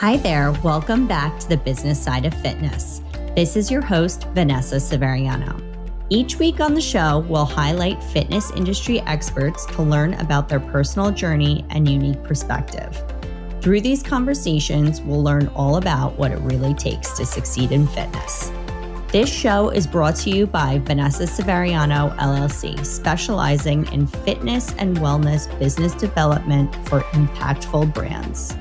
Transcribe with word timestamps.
Hi 0.00 0.18
there. 0.18 0.52
Welcome 0.62 1.06
back 1.06 1.38
to 1.38 1.48
the 1.48 1.56
business 1.56 1.98
side 1.98 2.26
of 2.26 2.34
fitness. 2.42 3.00
This 3.34 3.56
is 3.56 3.70
your 3.70 3.80
host, 3.80 4.26
Vanessa 4.34 4.76
Severiano. 4.76 5.58
Each 6.10 6.38
week 6.38 6.60
on 6.60 6.74
the 6.74 6.82
show, 6.82 7.20
we'll 7.20 7.46
highlight 7.46 8.04
fitness 8.04 8.50
industry 8.50 9.00
experts 9.00 9.64
to 9.64 9.82
learn 9.82 10.12
about 10.14 10.50
their 10.50 10.60
personal 10.60 11.10
journey 11.12 11.64
and 11.70 11.88
unique 11.88 12.22
perspective. 12.24 13.02
Through 13.62 13.80
these 13.80 14.02
conversations, 14.02 15.00
we'll 15.00 15.22
learn 15.22 15.46
all 15.54 15.76
about 15.76 16.18
what 16.18 16.30
it 16.30 16.40
really 16.40 16.74
takes 16.74 17.16
to 17.16 17.24
succeed 17.24 17.72
in 17.72 17.86
fitness. 17.86 18.52
This 19.12 19.32
show 19.32 19.70
is 19.70 19.86
brought 19.86 20.16
to 20.16 20.30
you 20.30 20.46
by 20.46 20.78
Vanessa 20.80 21.24
Severiano 21.24 22.14
LLC, 22.18 22.84
specializing 22.84 23.90
in 23.94 24.06
fitness 24.06 24.74
and 24.74 24.98
wellness 24.98 25.58
business 25.58 25.94
development 25.94 26.74
for 26.86 27.00
impactful 27.00 27.94
brands. 27.94 28.54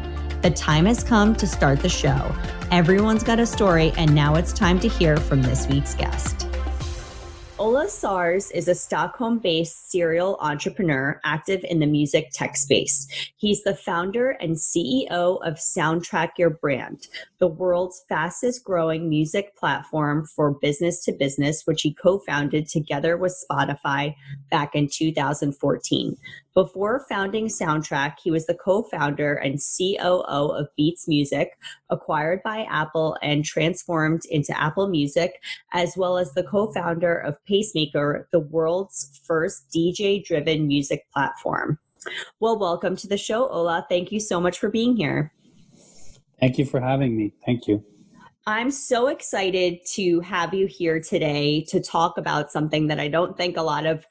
The 0.45 0.51
time 0.51 0.85
has 0.85 1.03
come 1.03 1.35
to 1.37 1.47
start 1.47 1.79
the 1.79 1.89
show. 1.89 2.31
Everyone's 2.69 3.23
got 3.23 3.39
a 3.39 3.47
story, 3.47 3.91
and 3.97 4.13
now 4.13 4.35
it's 4.35 4.53
time 4.53 4.79
to 4.81 4.87
hear 4.87 5.17
from 5.17 5.41
this 5.41 5.65
week's 5.65 5.95
guest. 5.95 6.47
Ola 7.57 7.89
Sars 7.89 8.51
is 8.51 8.67
a 8.67 8.75
Stockholm 8.75 9.39
based 9.39 9.89
serial 9.89 10.37
entrepreneur 10.41 11.19
active 11.25 11.63
in 11.63 11.79
the 11.79 11.87
music 11.87 12.29
tech 12.31 12.57
space. 12.57 13.07
He's 13.37 13.63
the 13.63 13.75
founder 13.75 14.31
and 14.39 14.55
CEO 14.55 15.39
of 15.43 15.55
Soundtrack 15.55 16.33
Your 16.37 16.51
Brand, 16.51 17.07
the 17.39 17.47
world's 17.47 18.03
fastest 18.07 18.63
growing 18.63 19.09
music 19.09 19.55
platform 19.57 20.27
for 20.27 20.51
business 20.51 21.03
to 21.05 21.11
business, 21.11 21.63
which 21.65 21.81
he 21.81 21.91
co 21.91 22.19
founded 22.19 22.67
together 22.67 23.17
with 23.17 23.35
Spotify 23.49 24.13
back 24.51 24.75
in 24.75 24.89
2014. 24.91 26.17
Before 26.55 27.05
founding 27.09 27.47
Soundtrack, 27.47 28.13
he 28.23 28.31
was 28.31 28.45
the 28.45 28.53
co 28.53 28.83
founder 28.83 29.33
and 29.33 29.59
COO 29.59 30.21
of 30.53 30.67
Beats 30.77 31.05
Music, 31.05 31.49
acquired 31.89 32.41
by 32.43 32.65
Apple 32.71 33.17
and 33.21 33.43
transformed 33.43 34.21
into 34.29 34.57
Apple 34.57 34.87
Music, 34.87 35.43
as 35.73 35.97
well 35.97 36.17
as 36.17 36.31
the 36.31 36.43
co 36.43 36.71
founder 36.71 37.17
of 37.17 37.35
Pacemaker, 37.43 38.29
the 38.31 38.39
world's 38.39 39.19
first 39.25 39.65
DJ 39.69 40.23
driven 40.23 40.65
music 40.65 41.05
platform. 41.11 41.77
Well, 42.39 42.57
welcome 42.57 42.95
to 42.95 43.07
the 43.07 43.17
show, 43.17 43.49
Ola. 43.49 43.85
Thank 43.89 44.13
you 44.13 44.21
so 44.21 44.39
much 44.39 44.57
for 44.57 44.69
being 44.69 44.95
here. 44.95 45.33
Thank 46.39 46.57
you 46.57 46.63
for 46.63 46.79
having 46.79 47.17
me. 47.17 47.33
Thank 47.45 47.67
you. 47.67 47.83
I'm 48.47 48.69
so 48.69 49.07
excited 49.07 49.79
to 49.93 50.19
have 50.19 50.53
you 50.53 50.67
here 50.67 50.99
today 50.99 51.65
to 51.69 51.81
talk 51.81 52.19
about 52.19 52.51
something 52.51 52.85
that 52.87 52.99
I 52.99 53.07
don't 53.07 53.35
think 53.35 53.57
a 53.57 53.63
lot 53.63 53.87
of 53.87 54.05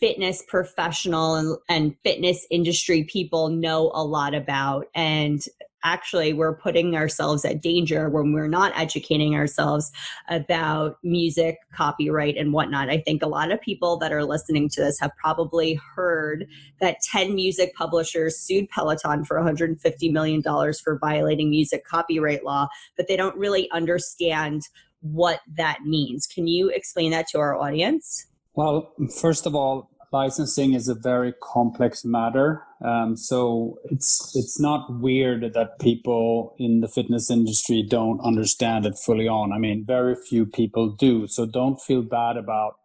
fitness 0.00 0.42
professional 0.48 1.34
and, 1.36 1.56
and 1.68 1.96
fitness 2.02 2.46
industry 2.50 3.04
people 3.04 3.48
know 3.48 3.90
a 3.94 4.02
lot 4.02 4.34
about. 4.34 4.86
And 4.94 5.44
actually 5.82 6.32
we're 6.32 6.56
putting 6.56 6.96
ourselves 6.96 7.44
at 7.44 7.62
danger 7.62 8.08
when 8.08 8.32
we're 8.32 8.48
not 8.48 8.72
educating 8.76 9.34
ourselves 9.34 9.90
about 10.28 10.98
music 11.02 11.58
copyright 11.74 12.36
and 12.36 12.52
whatnot. 12.52 12.90
I 12.90 12.98
think 12.98 13.22
a 13.22 13.26
lot 13.26 13.50
of 13.50 13.60
people 13.60 13.96
that 13.98 14.12
are 14.12 14.24
listening 14.24 14.68
to 14.70 14.82
this 14.82 15.00
have 15.00 15.12
probably 15.16 15.80
heard 15.94 16.46
that 16.80 17.00
10 17.02 17.34
music 17.34 17.74
publishers 17.74 18.38
sued 18.38 18.68
peloton 18.68 19.24
for 19.24 19.36
150 19.36 20.10
million 20.10 20.40
dollars 20.40 20.80
for 20.80 20.98
violating 20.98 21.50
music 21.50 21.84
copyright 21.86 22.44
law 22.44 22.68
but 22.96 23.08
they 23.08 23.16
don't 23.16 23.36
really 23.36 23.70
understand 23.70 24.62
what 25.00 25.40
that 25.56 25.80
means. 25.84 26.26
Can 26.26 26.46
you 26.46 26.68
explain 26.68 27.10
that 27.12 27.26
to 27.28 27.38
our 27.38 27.56
audience? 27.56 28.26
Well, 28.54 28.92
first 29.20 29.46
of 29.46 29.54
all, 29.54 29.89
licensing 30.12 30.74
is 30.74 30.88
a 30.88 30.94
very 30.94 31.32
complex 31.42 32.04
matter. 32.04 32.62
Um, 32.84 33.16
so 33.16 33.78
it's 33.84 34.34
it's 34.34 34.58
not 34.58 35.00
weird 35.00 35.52
that 35.54 35.78
people 35.78 36.54
in 36.58 36.80
the 36.80 36.88
fitness 36.88 37.30
industry 37.30 37.84
don't 37.88 38.20
understand 38.20 38.86
it 38.86 38.98
fully 38.98 39.28
on. 39.28 39.52
I 39.52 39.58
mean, 39.58 39.84
very 39.86 40.16
few 40.16 40.46
people 40.46 40.90
do. 40.90 41.26
So 41.26 41.46
don't 41.46 41.80
feel 41.80 42.02
bad 42.02 42.36
about 42.36 42.76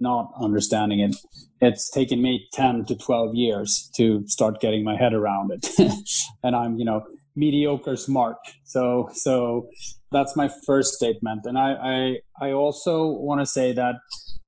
not 0.00 0.32
understanding 0.38 1.00
it. 1.00 1.16
It's 1.60 1.88
taken 1.88 2.20
me 2.20 2.48
10 2.52 2.84
to 2.86 2.96
12 2.96 3.34
years 3.34 3.90
to 3.96 4.26
start 4.26 4.60
getting 4.60 4.84
my 4.84 4.96
head 4.96 5.14
around 5.14 5.52
it. 5.52 5.68
and 6.42 6.54
I'm, 6.54 6.76
you 6.76 6.84
know, 6.84 7.06
mediocre 7.36 7.96
smart. 7.96 8.36
So 8.64 9.08
so 9.12 9.68
that's 10.10 10.36
my 10.36 10.50
first 10.66 10.94
statement. 10.94 11.42
And 11.44 11.56
I 11.58 12.18
I, 12.40 12.46
I 12.48 12.52
also 12.52 13.06
want 13.06 13.40
to 13.40 13.46
say 13.46 13.72
that 13.72 13.96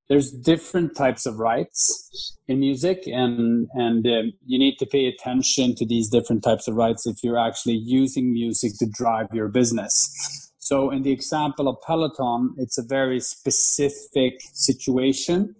there's 0.08 0.30
different 0.30 0.96
types 0.96 1.26
of 1.26 1.38
rights 1.38 2.36
in 2.48 2.60
music 2.60 3.02
and 3.06 3.68
and 3.74 4.06
um, 4.06 4.32
you 4.46 4.58
need 4.58 4.76
to 4.78 4.86
pay 4.86 5.06
attention 5.06 5.74
to 5.74 5.86
these 5.86 6.08
different 6.08 6.42
types 6.44 6.68
of 6.68 6.76
rights 6.76 7.06
if 7.06 7.16
you're 7.22 7.38
actually 7.38 7.74
using 7.74 8.32
music 8.32 8.72
to 8.78 8.86
drive 8.86 9.26
your 9.32 9.48
business. 9.48 10.52
So 10.58 10.90
in 10.90 11.02
the 11.02 11.12
example 11.12 11.68
of 11.68 11.76
peloton 11.86 12.54
it's 12.58 12.78
a 12.78 12.82
very 12.82 13.20
specific 13.20 14.40
situation 14.52 15.54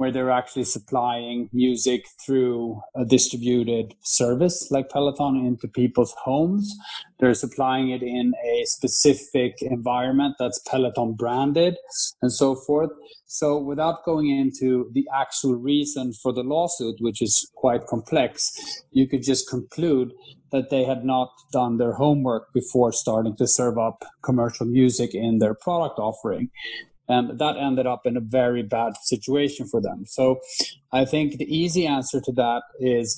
where 0.00 0.10
they're 0.10 0.30
actually 0.30 0.64
supplying 0.64 1.50
music 1.52 2.06
through 2.24 2.80
a 2.96 3.04
distributed 3.04 3.94
service 4.00 4.70
like 4.70 4.88
Peloton 4.88 5.36
into 5.44 5.68
people's 5.68 6.14
homes. 6.24 6.74
They're 7.18 7.34
supplying 7.34 7.90
it 7.90 8.02
in 8.02 8.32
a 8.42 8.64
specific 8.64 9.60
environment 9.60 10.36
that's 10.38 10.58
Peloton 10.60 11.12
branded 11.12 11.76
and 12.22 12.32
so 12.32 12.54
forth. 12.54 12.88
So, 13.26 13.58
without 13.58 14.02
going 14.06 14.30
into 14.30 14.90
the 14.94 15.06
actual 15.14 15.56
reason 15.56 16.14
for 16.14 16.32
the 16.32 16.44
lawsuit, 16.44 16.96
which 17.00 17.20
is 17.20 17.50
quite 17.54 17.86
complex, 17.86 18.82
you 18.92 19.06
could 19.06 19.22
just 19.22 19.50
conclude 19.50 20.14
that 20.50 20.70
they 20.70 20.84
had 20.84 21.04
not 21.04 21.30
done 21.52 21.76
their 21.76 21.92
homework 21.92 22.54
before 22.54 22.90
starting 22.90 23.36
to 23.36 23.46
serve 23.46 23.76
up 23.76 24.06
commercial 24.22 24.64
music 24.64 25.14
in 25.14 25.40
their 25.40 25.54
product 25.54 25.98
offering 25.98 26.50
and 27.10 27.38
that 27.38 27.56
ended 27.56 27.86
up 27.86 28.06
in 28.06 28.16
a 28.16 28.20
very 28.20 28.62
bad 28.62 28.92
situation 29.02 29.66
for 29.66 29.80
them. 29.80 30.04
So 30.06 30.40
i 30.92 31.04
think 31.04 31.26
the 31.36 31.50
easy 31.62 31.86
answer 31.86 32.20
to 32.20 32.32
that 32.32 32.62
is 32.80 33.08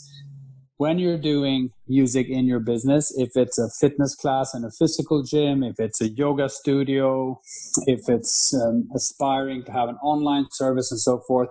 when 0.82 0.98
you're 0.98 1.16
doing 1.16 1.70
music 1.86 2.28
in 2.28 2.44
your 2.44 2.58
business, 2.58 3.16
if 3.16 3.36
it's 3.36 3.56
a 3.56 3.68
fitness 3.80 4.16
class 4.16 4.52
in 4.52 4.64
a 4.64 4.70
physical 4.80 5.22
gym, 5.22 5.62
if 5.62 5.78
it's 5.78 6.00
a 6.00 6.08
yoga 6.08 6.48
studio, 6.48 7.40
if 7.86 8.08
it's 8.08 8.52
um, 8.52 8.88
aspiring 8.92 9.62
to 9.62 9.70
have 9.70 9.88
an 9.88 9.94
online 10.02 10.46
service 10.50 10.90
and 10.90 11.00
so 11.00 11.20
forth, 11.28 11.50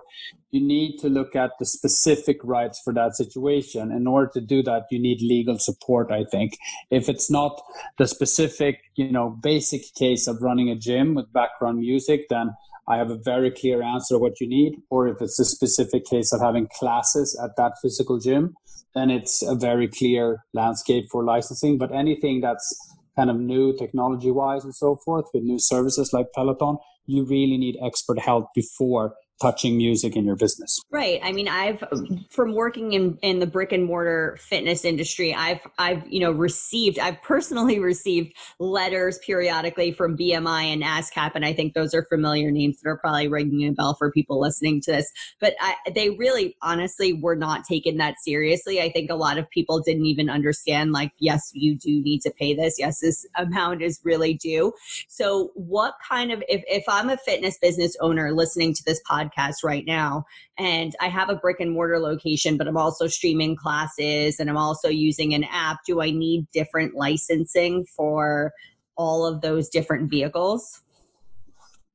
you 0.50 0.60
need 0.60 0.98
to 0.98 1.08
look 1.08 1.34
at 1.34 1.52
the 1.58 1.64
specific 1.64 2.36
rights 2.44 2.78
for 2.84 2.92
that 2.92 3.16
situation. 3.16 3.90
In 3.90 4.06
order 4.06 4.30
to 4.34 4.42
do 4.42 4.62
that, 4.64 4.82
you 4.90 4.98
need 4.98 5.22
legal 5.22 5.58
support, 5.58 6.12
I 6.12 6.24
think. 6.24 6.58
If 6.90 7.08
it's 7.08 7.30
not 7.30 7.58
the 7.96 8.06
specific, 8.06 8.80
you 8.96 9.10
know, 9.10 9.30
basic 9.42 9.94
case 9.94 10.26
of 10.26 10.42
running 10.42 10.68
a 10.68 10.76
gym 10.76 11.14
with 11.14 11.32
background 11.32 11.78
music, 11.78 12.26
then 12.28 12.50
I 12.86 12.96
have 12.98 13.10
a 13.10 13.16
very 13.16 13.50
clear 13.50 13.82
answer 13.82 14.18
what 14.18 14.40
you 14.40 14.48
need. 14.48 14.82
Or 14.90 15.08
if 15.08 15.22
it's 15.22 15.38
a 15.38 15.44
specific 15.44 16.04
case 16.04 16.32
of 16.34 16.42
having 16.42 16.68
classes 16.78 17.38
at 17.42 17.56
that 17.56 17.74
physical 17.80 18.18
gym, 18.18 18.54
then 18.94 19.10
it's 19.10 19.42
a 19.42 19.54
very 19.54 19.88
clear 19.88 20.44
landscape 20.52 21.06
for 21.10 21.24
licensing. 21.24 21.78
But 21.78 21.92
anything 21.92 22.40
that's 22.40 22.74
kind 23.16 23.30
of 23.30 23.36
new 23.38 23.76
technology 23.76 24.30
wise 24.30 24.64
and 24.64 24.74
so 24.74 24.96
forth 25.04 25.26
with 25.32 25.42
new 25.42 25.58
services 25.58 26.12
like 26.12 26.26
Peloton, 26.34 26.78
you 27.06 27.24
really 27.24 27.58
need 27.58 27.76
expert 27.82 28.18
help 28.18 28.46
before 28.54 29.14
touching 29.42 29.76
music 29.76 30.16
in 30.16 30.24
your 30.24 30.36
business? 30.36 30.80
Right. 30.90 31.20
I 31.22 31.32
mean 31.32 31.48
i've 31.48 31.82
from 32.30 32.54
working 32.54 32.92
in 32.92 33.18
in 33.22 33.40
the 33.40 33.46
brick 33.46 33.72
and 33.72 33.84
mortar 33.84 34.38
fitness 34.40 34.84
industry 34.84 35.34
i've 35.34 35.60
i've 35.78 36.06
you 36.06 36.20
know 36.20 36.30
received 36.30 36.98
i've 36.98 37.20
personally 37.22 37.78
received 37.92 38.34
letters 38.58 39.18
periodically 39.26 39.92
from 39.92 40.16
bmi 40.16 40.64
and 40.72 40.82
ascap 40.82 41.32
and 41.34 41.44
i 41.44 41.52
think 41.52 41.74
those 41.74 41.94
are 41.94 42.04
familiar 42.04 42.50
names 42.50 42.80
that 42.80 42.88
are 42.88 42.98
probably 42.98 43.28
ringing 43.28 43.68
a 43.68 43.72
bell 43.72 43.94
for 43.94 44.10
people 44.10 44.40
listening 44.40 44.80
to 44.82 44.92
this. 44.92 45.10
But 45.40 45.54
I, 45.60 45.74
they 45.94 46.10
really 46.10 46.56
honestly 46.62 47.12
were 47.12 47.34
not 47.34 47.64
taken 47.64 47.96
that 47.96 48.16
seriously. 48.20 48.80
I 48.80 48.90
think 48.90 49.10
a 49.10 49.14
lot 49.14 49.38
of 49.38 49.48
people 49.50 49.80
didn't 49.80 50.06
even 50.06 50.30
understand 50.30 50.92
like 50.92 51.12
yes 51.18 51.50
you 51.54 51.74
do 51.74 52.02
need 52.02 52.20
to 52.22 52.30
pay 52.30 52.54
this. 52.54 52.76
Yes 52.78 53.00
this 53.00 53.26
amount 53.36 53.82
is 53.82 54.00
really 54.04 54.34
due. 54.34 54.72
So 55.08 55.50
what 55.54 55.94
kind 56.08 56.30
of 56.30 56.42
if, 56.48 56.62
if 56.66 56.84
i'm 56.88 57.10
a 57.10 57.16
fitness 57.16 57.58
business 57.58 57.96
owner 58.00 58.32
listening 58.32 58.74
to 58.74 58.84
this 58.84 59.00
podcast 59.08 59.31
podcast 59.36 59.56
right 59.64 59.84
now. 59.86 60.24
And 60.58 60.94
I 61.00 61.08
have 61.08 61.30
a 61.30 61.36
brick 61.36 61.60
and 61.60 61.72
mortar 61.72 61.98
location, 61.98 62.56
but 62.56 62.68
I'm 62.68 62.76
also 62.76 63.06
streaming 63.06 63.56
classes 63.56 64.38
and 64.38 64.48
I'm 64.48 64.56
also 64.56 64.88
using 64.88 65.34
an 65.34 65.44
app. 65.44 65.78
Do 65.86 66.00
I 66.00 66.10
need 66.10 66.46
different 66.52 66.94
licensing 66.94 67.84
for 67.96 68.52
all 68.96 69.26
of 69.26 69.40
those 69.40 69.68
different 69.68 70.10
vehicles? 70.10 70.82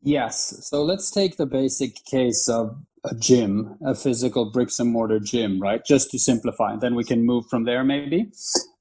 Yes. 0.01 0.66
So 0.66 0.84
let's 0.84 1.12
take 1.12 1.38
the 1.38 1.45
basic 1.45 2.04
case 2.06 2.48
of 2.48 2.78
a 3.04 3.16
gym, 3.16 3.78
a 3.86 3.95
physical 3.95 4.51
bricks 4.51 4.80
and 4.80 4.92
mortar 4.92 5.19
gym, 5.19 5.60
right? 5.62 5.84
Just 5.86 6.12
to 6.12 6.19
simplify. 6.19 6.74
And 6.74 6.81
then 6.81 6.95
we 6.95 7.04
can 7.04 7.25
move 7.25 7.48
from 7.48 7.63
there 7.63 7.84
maybe. 7.84 8.31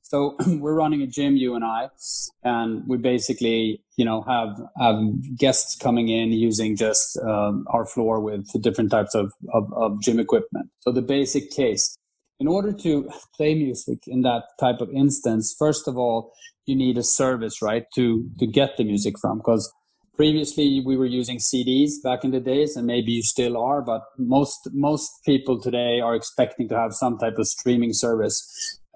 So 0.08 0.37
we're 0.47 0.75
running 0.75 1.03
a 1.03 1.06
gym, 1.06 1.37
you 1.37 1.56
and 1.56 1.64
I, 1.64 1.88
and 2.44 2.87
we 2.87 2.97
basically, 2.97 3.82
you 3.97 4.05
know, 4.05 4.23
have 4.23 4.56
have 4.79 5.37
guests 5.37 5.76
coming 5.76 6.08
in 6.08 6.31
using 6.31 6.76
just 6.76 7.19
um, 7.19 7.67
our 7.69 7.85
floor 7.85 8.20
with 8.20 8.47
different 8.62 8.93
types 8.93 9.17
of, 9.17 9.32
of, 9.53 9.73
of 9.73 10.00
gym 10.00 10.20
equipment. 10.20 10.70
So 10.81 10.93
the 10.93 11.03
basic 11.03 11.50
case, 11.50 11.97
in 12.38 12.47
order 12.47 12.73
to 12.73 13.11
play 13.37 13.55
music 13.56 14.06
in 14.06 14.23
that 14.23 14.44
type 14.61 14.81
of 14.81 14.91
instance, 14.91 15.55
first 15.58 15.88
of 15.88 15.99
all, 15.99 16.32
you 16.67 16.76
need 16.76 16.99
a 16.99 17.03
service, 17.03 17.61
right, 17.61 17.85
to 17.97 18.31
to 18.38 18.47
get 18.47 18.76
the 18.76 18.85
music 18.85 19.19
from. 19.20 19.38
Because 19.38 19.73
previously 20.14 20.81
we 20.87 20.97
were 20.97 21.06
using 21.06 21.38
CDs 21.38 22.00
back 22.05 22.23
in 22.23 22.31
the 22.31 22.41
days, 22.41 22.76
and 22.76 22.87
maybe 22.87 23.11
you 23.11 23.23
still 23.23 23.56
are, 23.56 23.82
but 23.82 24.03
most 24.19 24.69
most 24.73 25.11
people 25.25 25.61
today 25.61 25.99
are 25.99 26.14
expecting 26.14 26.69
to 26.69 26.76
have 26.76 26.94
some 26.94 27.19
type 27.19 27.38
of 27.38 27.49
streaming 27.49 27.93
service 27.93 28.38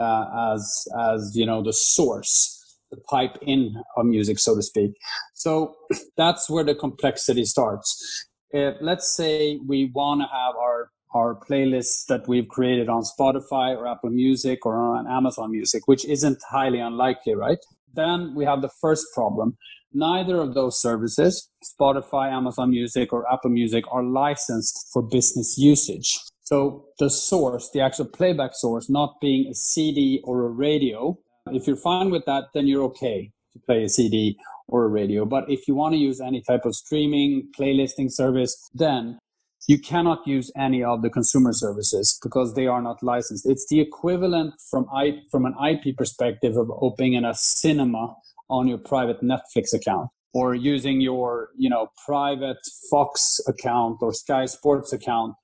uh, 0.00 0.52
as 0.55 0.88
as 0.99 1.32
you 1.35 1.47
know 1.47 1.62
the 1.62 1.73
source 1.73 2.56
the 2.91 2.97
pipe 3.08 3.38
in 3.43 3.76
of 3.97 4.05
music, 4.05 4.38
so 4.38 4.55
to 4.55 4.62
speak. 4.62 4.93
So 5.35 5.76
that's 6.17 6.50
where 6.50 6.64
the 6.64 6.75
complexity 6.75 7.44
starts. 7.44 8.26
If, 8.50 8.76
let's 8.81 9.14
say 9.14 9.61
we 9.67 9.91
want 9.94 10.23
to 10.23 10.26
have 10.26 10.56
our 10.56 10.91
our 11.12 11.35
playlists 11.35 12.06
that 12.06 12.29
we've 12.29 12.47
created 12.47 12.88
on 12.88 13.02
Spotify 13.02 13.76
or 13.76 13.88
Apple 13.88 14.11
Music 14.11 14.64
or 14.64 14.76
on 14.76 15.08
Amazon 15.08 15.50
Music, 15.50 15.82
which 15.87 16.05
isn't 16.05 16.38
highly 16.49 16.79
unlikely, 16.79 17.35
right? 17.35 17.58
Then 17.93 18.32
we 18.37 18.44
have 18.44 18.62
the 18.62 18.70
first 18.81 19.06
problem. 19.12 19.56
Neither 19.93 20.37
of 20.37 20.55
those 20.55 20.81
services, 20.81 21.50
Spotify, 21.64 22.31
Amazon 22.31 22.70
Music, 22.70 23.12
or 23.12 23.26
Apple 23.32 23.50
Music, 23.50 23.85
are 23.91 24.05
licensed 24.05 24.87
for 24.93 25.02
business 25.02 25.58
usage. 25.58 26.17
So 26.50 26.87
the 26.99 27.08
source, 27.08 27.70
the 27.70 27.81
actual 27.81 28.06
playback 28.06 28.56
source, 28.56 28.91
not 28.91 29.20
being 29.20 29.47
a 29.49 29.55
CD 29.55 30.20
or 30.25 30.47
a 30.47 30.49
radio, 30.49 31.17
if 31.52 31.69
you're 31.69 31.76
fine 31.76 32.11
with 32.11 32.25
that, 32.25 32.47
then 32.55 32.67
you're 32.67 32.82
okay 32.87 33.31
to 33.52 33.61
play 33.61 33.85
a 33.85 33.88
CD 33.88 34.37
or 34.67 34.85
a 34.85 34.88
radio. 34.88 35.25
But 35.25 35.49
if 35.49 35.69
you 35.69 35.76
want 35.76 35.93
to 35.93 35.99
use 35.99 36.20
any 36.20 36.43
type 36.43 36.64
of 36.64 36.75
streaming, 36.75 37.49
playlisting 37.56 38.11
service, 38.11 38.69
then 38.75 39.20
you 39.69 39.79
cannot 39.79 40.26
use 40.26 40.50
any 40.56 40.82
of 40.82 41.02
the 41.02 41.11
consumer 41.11 41.52
services 41.52 42.19
because 42.20 42.55
they 42.55 42.67
are 42.67 42.82
not 42.82 43.00
licensed. 43.00 43.47
It's 43.47 43.69
the 43.70 43.81
equivalent 43.81 44.55
from 44.73 44.88
I, 44.93 45.20
from 45.31 45.47
an 45.47 45.55
IP 45.64 45.97
perspective 45.97 46.56
of 46.56 46.69
opening 46.81 47.25
a 47.25 47.32
cinema 47.32 48.17
on 48.49 48.67
your 48.67 48.79
private 48.79 49.23
Netflix 49.23 49.73
account 49.73 50.11
or 50.32 50.55
using 50.55 51.00
your 51.00 51.50
you 51.56 51.70
know 51.70 51.91
private 52.05 52.58
Fox 52.91 53.41
account 53.47 53.99
or 54.00 54.12
Sky 54.12 54.47
Sports 54.47 54.93
account 54.93 55.35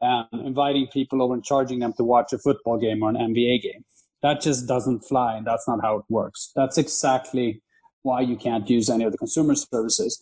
and 0.00 0.26
inviting 0.46 0.86
people 0.88 1.22
over 1.22 1.34
and 1.34 1.44
charging 1.44 1.78
them 1.78 1.92
to 1.94 2.04
watch 2.04 2.32
a 2.32 2.38
football 2.38 2.78
game 2.78 3.02
or 3.02 3.10
an 3.10 3.16
NBA 3.16 3.62
game. 3.62 3.84
That 4.22 4.40
just 4.40 4.66
doesn't 4.66 5.00
fly, 5.00 5.36
and 5.36 5.46
that's 5.46 5.68
not 5.68 5.80
how 5.82 5.98
it 5.98 6.04
works. 6.08 6.52
That's 6.56 6.78
exactly 6.78 7.62
why 8.02 8.20
you 8.20 8.36
can't 8.36 8.68
use 8.68 8.88
any 8.88 9.04
of 9.04 9.12
the 9.12 9.18
consumer 9.18 9.54
services. 9.54 10.18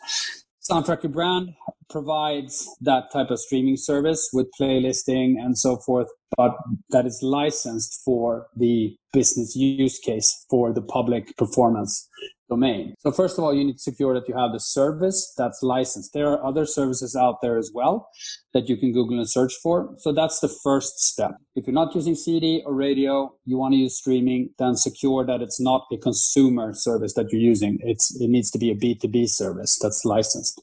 Soundtrack 0.70 1.02
Your 1.02 1.12
Brand 1.12 1.50
provides 1.90 2.68
that 2.80 3.12
type 3.12 3.30
of 3.30 3.38
streaming 3.38 3.76
service 3.76 4.30
with 4.32 4.48
playlisting 4.58 5.38
and 5.38 5.58
so 5.58 5.76
forth, 5.76 6.08
but 6.36 6.56
that 6.90 7.04
is 7.04 7.20
licensed 7.22 8.00
for 8.04 8.46
the 8.56 8.96
business 9.12 9.54
use 9.54 9.98
case 9.98 10.46
for 10.48 10.72
the 10.72 10.80
public 10.80 11.36
performance 11.36 12.08
domain. 12.48 12.94
So 12.98 13.10
first 13.10 13.38
of 13.38 13.44
all, 13.44 13.54
you 13.54 13.64
need 13.64 13.74
to 13.74 13.78
secure 13.78 14.14
that 14.14 14.28
you 14.28 14.36
have 14.36 14.52
the 14.52 14.60
service 14.60 15.32
that's 15.36 15.62
licensed. 15.62 16.12
There 16.12 16.28
are 16.28 16.44
other 16.44 16.66
services 16.66 17.16
out 17.16 17.40
there 17.42 17.56
as 17.56 17.70
well 17.74 18.08
that 18.52 18.68
you 18.68 18.76
can 18.76 18.92
Google 18.92 19.18
and 19.18 19.28
search 19.28 19.54
for. 19.62 19.94
So 19.98 20.12
that's 20.12 20.40
the 20.40 20.48
first 20.48 21.00
step. 21.00 21.32
If 21.56 21.66
you're 21.66 21.74
not 21.74 21.94
using 21.94 22.14
CD 22.14 22.62
or 22.64 22.74
radio, 22.74 23.34
you 23.44 23.56
want 23.56 23.72
to 23.72 23.78
use 23.78 23.96
streaming, 23.96 24.50
then 24.58 24.76
secure 24.76 25.24
that 25.24 25.40
it's 25.40 25.60
not 25.60 25.86
a 25.92 25.96
consumer 25.96 26.74
service 26.74 27.14
that 27.14 27.32
you're 27.32 27.40
using. 27.40 27.78
It's 27.80 28.14
it 28.20 28.28
needs 28.28 28.50
to 28.52 28.58
be 28.58 28.70
a 28.70 28.74
B2B 28.74 29.28
service 29.28 29.78
that's 29.80 30.04
licensed. 30.04 30.60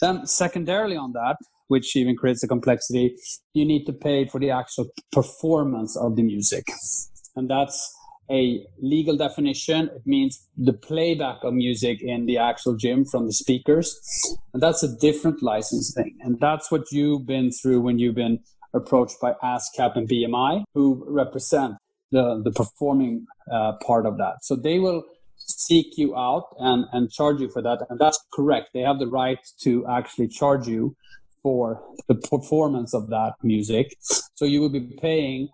Then 0.00 0.26
secondarily 0.26 0.96
on 0.96 1.12
that, 1.12 1.36
which 1.68 1.96
even 1.96 2.16
creates 2.16 2.42
a 2.42 2.48
complexity, 2.48 3.16
you 3.54 3.64
need 3.64 3.86
to 3.86 3.92
pay 3.92 4.26
for 4.26 4.38
the 4.38 4.50
actual 4.50 4.86
performance 5.12 5.96
of 5.96 6.16
the 6.16 6.22
music. 6.22 6.66
And 7.34 7.50
that's 7.50 7.94
a 8.30 8.64
legal 8.80 9.16
definition. 9.16 9.88
It 9.94 10.06
means 10.06 10.46
the 10.56 10.72
playback 10.72 11.38
of 11.42 11.54
music 11.54 12.02
in 12.02 12.26
the 12.26 12.38
actual 12.38 12.76
gym 12.76 13.04
from 13.04 13.26
the 13.26 13.32
speakers. 13.32 13.98
And 14.52 14.62
that's 14.62 14.82
a 14.82 14.96
different 14.96 15.42
licensing. 15.42 16.04
Thing 16.04 16.18
and 16.20 16.38
that's 16.40 16.70
what 16.70 16.90
you've 16.90 17.26
been 17.26 17.50
through 17.50 17.80
when 17.80 17.98
you've 17.98 18.14
been 18.14 18.40
approached 18.74 19.16
by 19.20 19.32
ASCAP 19.42 19.96
and 19.96 20.08
BMI, 20.08 20.64
who 20.74 21.04
represent 21.08 21.76
the, 22.10 22.40
the 22.42 22.50
performing 22.50 23.26
uh, 23.50 23.72
part 23.86 24.06
of 24.06 24.18
that. 24.18 24.36
So 24.42 24.56
they 24.56 24.78
will 24.78 25.04
seek 25.36 25.96
you 25.96 26.16
out 26.16 26.48
and, 26.58 26.86
and 26.92 27.10
charge 27.10 27.40
you 27.40 27.48
for 27.48 27.62
that. 27.62 27.86
And 27.88 27.98
that's 27.98 28.18
correct. 28.32 28.70
They 28.74 28.80
have 28.80 28.98
the 28.98 29.06
right 29.06 29.38
to 29.62 29.86
actually 29.86 30.28
charge 30.28 30.66
you 30.66 30.96
for 31.46 31.80
the 32.08 32.16
performance 32.16 32.92
of 32.92 33.08
that 33.08 33.34
music. 33.44 33.96
So 34.34 34.44
you 34.44 34.60
would 34.62 34.72
be 34.72 34.80
paying 35.00 35.48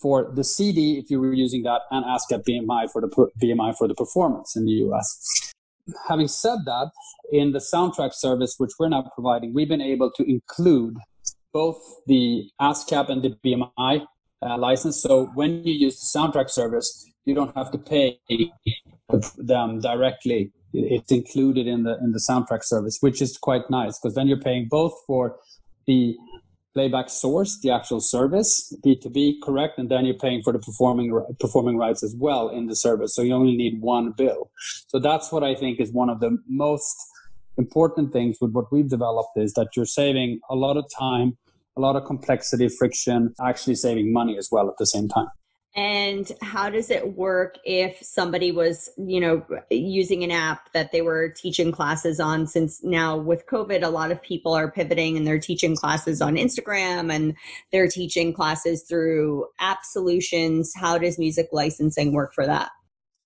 for 0.00 0.30
the 0.32 0.44
CD 0.44 1.00
if 1.00 1.10
you 1.10 1.18
were 1.18 1.32
using 1.32 1.64
that 1.64 1.80
and 1.90 2.04
ASCAP 2.04 2.44
BMI 2.48 2.88
for 2.92 3.00
the 3.00 3.08
BMI 3.42 3.76
for 3.76 3.88
the 3.88 3.94
performance 3.94 4.54
in 4.54 4.66
the 4.66 4.74
US. 4.84 5.52
Having 6.08 6.28
said 6.28 6.58
that, 6.66 6.92
in 7.32 7.50
the 7.50 7.58
soundtrack 7.58 8.14
service, 8.14 8.54
which 8.58 8.70
we're 8.78 8.88
now 8.88 9.04
providing, 9.16 9.52
we've 9.52 9.68
been 9.68 9.88
able 9.94 10.12
to 10.12 10.22
include 10.30 10.94
both 11.52 11.80
the 12.06 12.48
ASCAP 12.60 13.08
and 13.08 13.24
the 13.24 13.34
BMI 13.44 14.06
uh, 14.42 14.58
license. 14.58 15.02
So 15.02 15.26
when 15.34 15.64
you 15.64 15.74
use 15.74 15.98
the 15.98 16.16
soundtrack 16.16 16.50
service, 16.50 16.88
you 17.24 17.34
don't 17.34 17.54
have 17.56 17.72
to 17.72 17.78
pay 17.78 18.20
them 19.38 19.80
directly 19.80 20.52
it's 20.72 21.12
included 21.12 21.66
in 21.66 21.82
the 21.84 21.98
in 21.98 22.12
the 22.12 22.18
soundtrack 22.18 22.64
service, 22.64 22.98
which 23.00 23.20
is 23.20 23.36
quite 23.36 23.68
nice 23.70 23.98
because 23.98 24.14
then 24.14 24.26
you're 24.26 24.40
paying 24.40 24.68
both 24.68 24.94
for 25.06 25.36
the 25.86 26.16
playback 26.74 27.10
source, 27.10 27.60
the 27.60 27.70
actual 27.70 28.00
service, 28.00 28.74
B2B, 28.84 29.34
correct, 29.42 29.78
and 29.78 29.90
then 29.90 30.06
you're 30.06 30.16
paying 30.16 30.42
for 30.42 30.52
the 30.52 30.58
performing 30.58 31.12
performing 31.38 31.76
rights 31.76 32.02
as 32.02 32.14
well 32.18 32.48
in 32.48 32.66
the 32.66 32.76
service. 32.76 33.14
So 33.14 33.22
you 33.22 33.34
only 33.34 33.56
need 33.56 33.80
one 33.80 34.12
bill. 34.12 34.50
So 34.88 34.98
that's 34.98 35.30
what 35.30 35.44
I 35.44 35.54
think 35.54 35.80
is 35.80 35.92
one 35.92 36.08
of 36.08 36.20
the 36.20 36.38
most 36.48 36.96
important 37.58 38.12
things 38.12 38.38
with 38.40 38.52
what 38.52 38.72
we've 38.72 38.88
developed 38.88 39.36
is 39.36 39.52
that 39.54 39.68
you're 39.76 39.84
saving 39.84 40.40
a 40.48 40.54
lot 40.54 40.78
of 40.78 40.86
time, 40.98 41.36
a 41.76 41.80
lot 41.80 41.96
of 41.96 42.06
complexity, 42.06 42.68
friction, 42.68 43.34
actually 43.44 43.74
saving 43.74 44.12
money 44.12 44.38
as 44.38 44.48
well 44.50 44.68
at 44.68 44.78
the 44.78 44.86
same 44.86 45.08
time 45.08 45.28
and 45.74 46.30
how 46.42 46.68
does 46.68 46.90
it 46.90 47.16
work 47.16 47.56
if 47.64 47.98
somebody 48.02 48.52
was 48.52 48.90
you 48.98 49.20
know 49.20 49.44
using 49.70 50.22
an 50.22 50.30
app 50.30 50.70
that 50.72 50.92
they 50.92 51.00
were 51.00 51.30
teaching 51.30 51.72
classes 51.72 52.20
on? 52.20 52.46
Since 52.46 52.84
now 52.84 53.16
with 53.16 53.46
covid 53.46 53.82
a 53.82 53.88
lot 53.88 54.10
of 54.10 54.22
people 54.22 54.52
are 54.52 54.70
pivoting 54.70 55.16
and 55.16 55.26
they're 55.26 55.38
teaching 55.38 55.74
classes 55.74 56.20
on 56.20 56.34
instagram 56.36 57.12
and 57.12 57.34
they're 57.70 57.88
teaching 57.88 58.34
classes 58.34 58.82
through 58.82 59.46
app 59.60 59.84
solutions. 59.84 60.72
How 60.76 60.98
does 60.98 61.18
music 61.18 61.48
licensing 61.52 62.12
work 62.12 62.34
for 62.34 62.46
that? 62.46 62.70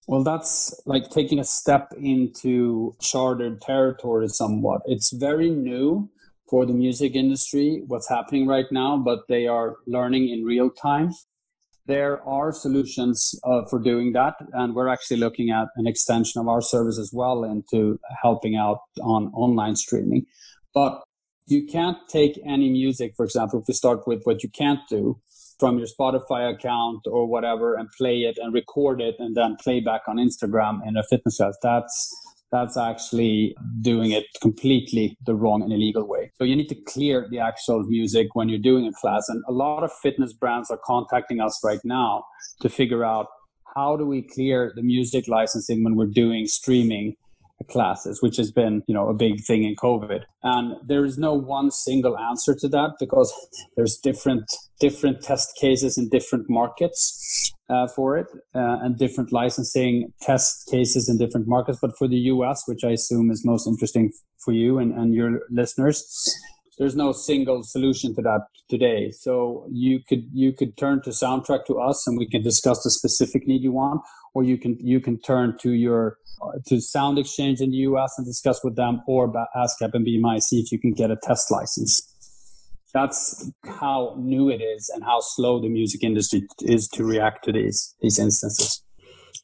Well 0.07 0.23
that's 0.23 0.73
like 0.87 1.11
taking 1.11 1.41
a 1.41 1.45
step 1.45 1.93
into 1.99 2.95
chartered 3.00 3.61
territory 3.61 4.29
somewhat. 4.29 4.83
It's 4.87 5.11
very 5.11 5.50
new 5.50 6.11
for 6.49 6.65
the 6.65 6.73
music 6.73 7.17
industry 7.17 7.83
what's 7.88 8.09
happening 8.09 8.47
right 8.47 8.67
now 8.71 8.97
but 8.97 9.26
they 9.29 9.49
are 9.49 9.75
learning 9.85 10.29
in 10.29 10.45
real 10.45 10.71
time 10.71 11.11
there 11.87 12.23
are 12.26 12.52
solutions 12.52 13.38
uh, 13.45 13.62
for 13.71 13.78
doing 13.78 14.12
that, 14.12 14.35
and 14.52 14.75
we're 14.75 14.88
actually 14.88 15.19
looking 15.19 15.50
at 15.50 15.69
an 15.76 15.87
extension 15.87 16.40
of 16.40 16.49
our 16.49 16.61
service 16.61 16.99
as 16.99 17.11
well 17.12 17.45
into 17.45 17.99
helping 18.23 18.57
out 18.57 18.81
on 19.02 19.28
online 19.35 19.76
streaming. 19.76 20.26
But 20.75 21.00
you 21.47 21.66
can't 21.66 21.99
take 22.09 22.40
any 22.45 22.71
music, 22.71 23.14
for 23.16 23.25
example, 23.25 23.61
if 23.61 23.69
we 23.69 23.75
start 23.75 24.07
with 24.07 24.23
what 24.25 24.43
you 24.43 24.49
can't 24.49 24.81
do 24.90 25.21
from 25.59 25.78
your 25.78 25.87
Spotify 25.87 26.52
account 26.52 27.00
or 27.07 27.26
whatever 27.26 27.76
and 27.76 27.88
play 27.97 28.19
it 28.19 28.37
and 28.38 28.52
record 28.52 29.00
it 29.00 29.14
and 29.19 29.37
then 29.37 29.57
play 29.62 29.81
back 29.81 30.02
on 30.09 30.16
Instagram 30.16 30.81
in 30.87 30.97
a 30.97 31.02
fitness 31.05 31.38
class. 31.38 31.57
That's 31.62 32.14
that's 32.53 32.76
actually 32.76 33.55
doing 33.81 34.12
it 34.12 34.25
completely 34.41 35.17
the 35.26 35.35
wrong 35.35 35.62
and 35.62 35.73
illegal 35.73 36.07
way. 36.07 36.31
So 36.37 36.45
you 36.45 36.57
need 36.57 36.69
to 36.69 36.81
clear 36.87 37.26
the 37.31 37.38
actual 37.38 37.83
music 37.85 38.29
when 38.35 38.49
you're 38.49 38.59
doing 38.59 38.87
a 38.87 38.93
class. 38.93 39.25
And 39.29 39.43
a 39.49 39.53
lot 39.53 39.83
of 39.83 39.93
fitness 39.93 40.33
brands 40.33 40.71
are 40.71 40.79
contacting 40.85 41.41
us 41.41 41.61
right 41.65 41.81
now 41.85 42.25
to 42.61 42.69
figure 42.69 43.05
out 43.05 43.26
how 43.75 43.97
do 43.97 44.07
we 44.07 44.23
clear 44.23 44.73
the 44.75 44.83
music 44.83 45.29
licensing 45.29 45.85
when 45.85 45.97
we're 45.97 46.07
doing 46.07 46.47
streaming 46.47 47.17
classes, 47.69 48.23
which 48.23 48.37
has 48.37 48.53
been, 48.53 48.83
you 48.87 48.95
know, 48.95 49.09
a 49.09 49.15
big 49.15 49.43
thing 49.45 49.65
in 49.65 49.75
COVID. 49.76 50.23
And 50.43 50.76
there 50.87 51.05
is 51.05 51.19
no 51.19 51.35
one 51.35 51.71
single 51.71 52.17
answer 52.17 52.55
to 52.61 52.69
that 52.69 52.93
because 53.00 53.33
there's 53.76 53.99
different 53.99 54.45
different 54.79 55.23
test 55.23 55.57
cases 55.59 55.97
in 55.97 56.09
different 56.11 56.47
markets 56.49 57.55
uh, 57.69 57.89
for 57.89 58.17
it, 58.17 58.27
uh, 58.55 58.79
and 58.83 58.97
different 58.99 59.33
licensing 59.33 60.13
test 60.21 60.69
cases 60.71 61.09
in 61.09 61.19
different 61.19 61.49
markets. 61.49 61.79
But 61.81 61.97
for 61.99 62.09
the 62.09 62.17
US, 62.17 62.65
which 62.67 62.85
I 62.85 62.91
assume 62.91 63.31
is 63.31 63.45
most 63.45 63.67
interesting 63.67 64.13
for 64.39 64.53
you 64.53 64.79
and, 64.79 64.93
and 64.93 65.15
your 65.15 65.41
listeners, 65.51 66.33
there's 66.79 66.97
no 66.97 67.13
single 67.13 67.63
solution 67.63 68.15
to 68.15 68.23
that 68.23 68.47
today. 68.69 69.11
So 69.11 69.67
you 69.71 70.01
could 70.09 70.29
you 70.33 70.53
could 70.53 70.77
turn 70.77 71.03
to 71.03 71.11
Soundtrack 71.11 71.65
to 71.67 71.81
us, 71.81 72.07
and 72.07 72.19
we 72.19 72.29
can 72.29 72.43
discuss 72.43 72.83
the 72.83 72.91
specific 72.91 73.47
need 73.47 73.63
you 73.63 73.73
want, 73.73 74.03
or 74.35 74.45
you 74.45 74.59
can 74.59 74.77
you 74.81 75.01
can 75.01 75.19
turn 75.19 75.57
to 75.63 75.73
your 75.73 76.19
to 76.67 76.81
Sound 76.81 77.19
Exchange 77.19 77.61
in 77.61 77.71
the 77.71 77.79
US 77.79 78.15
and 78.19 78.27
discuss 78.27 78.63
with 78.63 78.77
them, 78.77 79.01
or 79.07 79.33
ASCAP 79.33 79.95
and 79.95 80.07
BMI, 80.07 80.41
see 80.43 80.61
if 80.61 80.71
you 80.71 80.79
can 80.79 80.93
get 80.93 81.11
a 81.11 81.17
test 81.23 81.51
license. 81.51 82.13
That's 82.97 83.50
how 83.81 84.15
new 84.19 84.49
it 84.49 84.62
is 84.62 84.91
and 84.95 85.05
how 85.05 85.19
slow 85.21 85.61
the 85.61 85.69
music 85.69 86.03
industry 86.03 86.47
is 86.62 86.88
to 86.95 87.05
react 87.05 87.45
to 87.45 87.53
these 87.53 87.95
these 88.00 88.19
instances. 88.19 88.83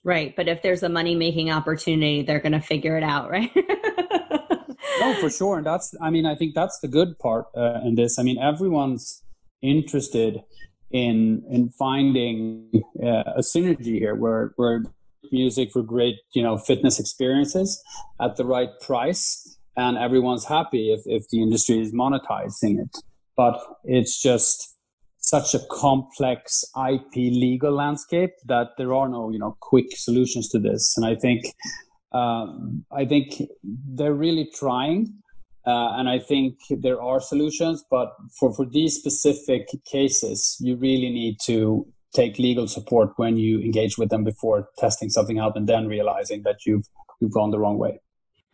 Right. 0.04 0.34
But 0.34 0.48
if 0.48 0.62
there's 0.62 0.82
a 0.82 0.88
money 0.88 1.14
making 1.14 1.50
opportunity, 1.50 2.22
they're 2.22 2.40
going 2.40 2.58
to 2.60 2.60
figure 2.60 2.96
it 2.96 3.04
out, 3.04 3.30
right? 3.30 3.50
no, 5.00 5.14
for 5.20 5.30
sure. 5.30 5.58
And 5.58 5.66
that's, 5.66 5.94
I 6.00 6.10
mean, 6.10 6.26
I 6.26 6.34
think 6.34 6.54
that's 6.54 6.80
the 6.80 6.88
good 6.88 7.18
part 7.18 7.46
uh, 7.56 7.80
in 7.84 7.94
this. 7.94 8.18
I 8.18 8.22
mean, 8.22 8.38
everyone's 8.38 9.22
interested 9.60 10.42
in 10.90 11.42
in 11.50 11.70
finding 11.78 12.68
uh, 13.02 13.36
a 13.36 13.40
synergy 13.40 13.98
here 13.98 14.14
where 14.14 14.52
where 14.56 14.82
music 15.30 15.70
for 15.72 15.82
great 15.82 16.16
you 16.34 16.42
know 16.42 16.58
fitness 16.58 17.00
experiences 17.00 17.82
at 18.20 18.36
the 18.36 18.44
right 18.44 18.68
price 18.80 19.56
and 19.76 19.96
everyone's 19.96 20.44
happy 20.44 20.92
if, 20.92 21.00
if 21.06 21.26
the 21.30 21.40
industry 21.40 21.80
is 21.80 21.92
monetizing 21.94 22.78
it 22.78 22.94
but 23.36 23.58
it's 23.84 24.20
just 24.20 24.76
such 25.18 25.54
a 25.54 25.60
complex 25.70 26.64
ip 26.90 27.14
legal 27.14 27.72
landscape 27.72 28.32
that 28.46 28.68
there 28.76 28.92
are 28.92 29.08
no 29.08 29.30
you 29.30 29.38
know 29.38 29.56
quick 29.60 29.86
solutions 29.94 30.48
to 30.48 30.58
this 30.58 30.94
and 30.96 31.06
i 31.06 31.14
think 31.14 31.44
um, 32.12 32.84
i 32.92 33.04
think 33.04 33.42
they're 33.94 34.14
really 34.14 34.50
trying 34.54 35.22
uh, 35.64 35.92
and 35.96 36.08
I 36.08 36.18
think 36.18 36.58
there 36.70 37.00
are 37.00 37.20
solutions, 37.20 37.84
but 37.88 38.12
for, 38.38 38.52
for 38.52 38.66
these 38.66 38.96
specific 38.96 39.68
cases, 39.84 40.56
you 40.60 40.76
really 40.76 41.08
need 41.08 41.36
to 41.44 41.86
take 42.14 42.38
legal 42.38 42.66
support 42.66 43.10
when 43.16 43.36
you 43.36 43.60
engage 43.60 43.96
with 43.96 44.10
them 44.10 44.24
before 44.24 44.68
testing 44.78 45.08
something 45.08 45.38
out 45.38 45.56
and 45.56 45.68
then 45.68 45.86
realizing 45.86 46.42
that 46.42 46.66
you've 46.66 46.86
you've 47.20 47.32
gone 47.32 47.50
the 47.50 47.58
wrong 47.58 47.78
way. 47.78 48.00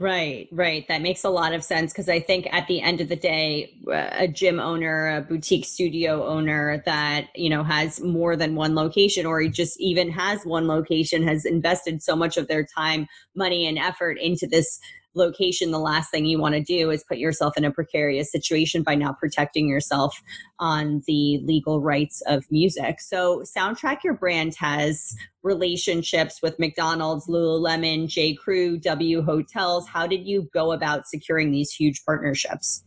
Right, 0.01 0.49
right. 0.53 0.87
That 0.87 1.03
makes 1.03 1.25
a 1.25 1.29
lot 1.29 1.53
of 1.53 1.65
sense 1.65 1.93
because 1.93 2.09
I 2.09 2.21
think 2.21 2.47
at 2.53 2.69
the 2.69 2.81
end 2.81 3.01
of 3.01 3.09
the 3.09 3.17
day, 3.17 3.75
a 3.89 4.29
gym 4.29 4.61
owner, 4.61 5.17
a 5.17 5.21
boutique 5.23 5.65
studio 5.65 6.25
owner 6.25 6.81
that, 6.87 7.31
you 7.35 7.51
know, 7.51 7.65
has 7.65 8.01
more 8.01 8.37
than 8.37 8.55
one 8.55 8.77
location 8.77 9.27
or 9.27 9.45
just 9.49 9.81
even 9.81 10.09
has 10.13 10.45
one 10.45 10.69
location 10.69 11.27
has 11.27 11.45
invested 11.45 12.01
so 12.01 12.15
much 12.15 12.37
of 12.37 12.47
their 12.47 12.65
time, 12.65 13.09
money 13.35 13.67
and 13.67 13.77
effort 13.77 14.19
into 14.21 14.47
this 14.47 14.79
location, 15.15 15.71
the 15.71 15.79
last 15.79 16.11
thing 16.11 16.27
you 16.27 16.39
want 16.39 16.55
to 16.55 16.63
do 16.63 16.91
is 16.91 17.05
put 17.09 17.19
yourself 17.19 17.57
in 17.57 17.65
a 17.65 17.71
precarious 17.71 18.31
situation 18.31 18.83
by 18.83 18.95
not 18.95 19.19
protecting 19.19 19.69
yourself 19.69 20.21
on 20.59 21.03
the 21.07 21.41
legal 21.45 21.81
rights 21.81 22.23
of 22.27 22.45
music. 22.51 23.01
So, 23.01 23.43
Soundtrack 23.57 24.05
Your 24.05 24.15
Brand 24.15 24.55
has 24.59 25.15
relationships 25.43 26.41
with 26.43 26.59
McDonald's, 26.59 27.27
Lululemon, 27.27 28.09
J. 28.09 28.35
Crew, 28.35 28.79
W 28.79 29.23
Hotels. 29.23 29.89
How 29.89 30.07
did 30.07 30.27
you 30.27 30.49
go 30.53 30.73
about 30.73 31.07
securing 31.07 31.51
these 31.51 31.71
huge 31.71 32.03
partnerships? 32.05 32.83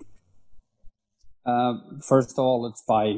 Uh, 1.46 1.74
first 2.02 2.32
of 2.32 2.40
all, 2.40 2.68
it's 2.68 2.84
by 2.84 3.16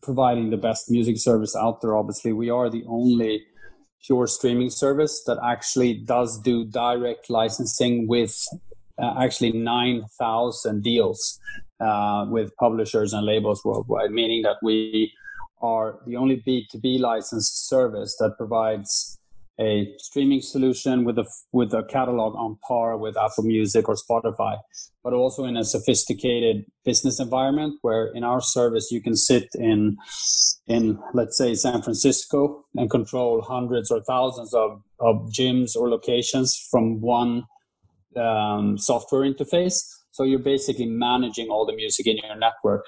providing 0.00 0.50
the 0.50 0.56
best 0.56 0.90
music 0.90 1.18
service 1.18 1.56
out 1.56 1.80
there. 1.80 1.96
Obviously, 1.96 2.32
we 2.32 2.50
are 2.50 2.70
the 2.70 2.84
only 2.86 3.42
pure 4.04 4.26
streaming 4.26 4.70
service 4.70 5.22
that 5.24 5.38
actually 5.44 5.94
does 5.94 6.40
do 6.40 6.64
direct 6.64 7.30
licensing 7.30 8.06
with 8.06 8.46
uh, 9.00 9.14
actually 9.20 9.52
9,000 9.52 10.82
deals 10.82 11.38
uh, 11.80 12.26
with 12.28 12.54
publishers 12.56 13.12
and 13.12 13.26
labels 13.26 13.64
worldwide, 13.64 14.10
meaning 14.10 14.42
that 14.42 14.56
we 14.62 15.12
are 15.60 15.98
the 16.06 16.16
only 16.16 16.42
B2B 16.46 17.00
licensed 17.00 17.68
service 17.68 18.16
that 18.18 18.36
provides 18.36 19.17
a 19.60 19.92
streaming 19.98 20.40
solution 20.40 21.04
with 21.04 21.18
a 21.18 21.26
with 21.52 21.74
a 21.74 21.82
catalog 21.84 22.36
on 22.36 22.58
par 22.66 22.96
with 22.96 23.16
Apple 23.16 23.44
Music 23.44 23.88
or 23.88 23.96
Spotify, 23.96 24.58
but 25.02 25.12
also 25.12 25.44
in 25.44 25.56
a 25.56 25.64
sophisticated 25.64 26.64
business 26.84 27.18
environment 27.18 27.74
where 27.82 28.06
in 28.14 28.22
our 28.22 28.40
service 28.40 28.90
you 28.90 29.02
can 29.02 29.16
sit 29.16 29.48
in 29.54 29.96
in 30.68 30.98
let's 31.12 31.36
say 31.36 31.54
San 31.54 31.82
Francisco 31.82 32.64
and 32.76 32.88
control 32.90 33.42
hundreds 33.42 33.90
or 33.90 34.00
thousands 34.04 34.54
of, 34.54 34.82
of 35.00 35.16
gyms 35.32 35.74
or 35.74 35.88
locations 35.88 36.56
from 36.70 37.00
one 37.00 37.44
um, 38.16 38.78
software 38.78 39.22
interface. 39.22 39.82
So 40.12 40.24
you're 40.24 40.38
basically 40.38 40.86
managing 40.86 41.48
all 41.48 41.66
the 41.66 41.74
music 41.74 42.06
in 42.06 42.16
your 42.18 42.36
network, 42.36 42.84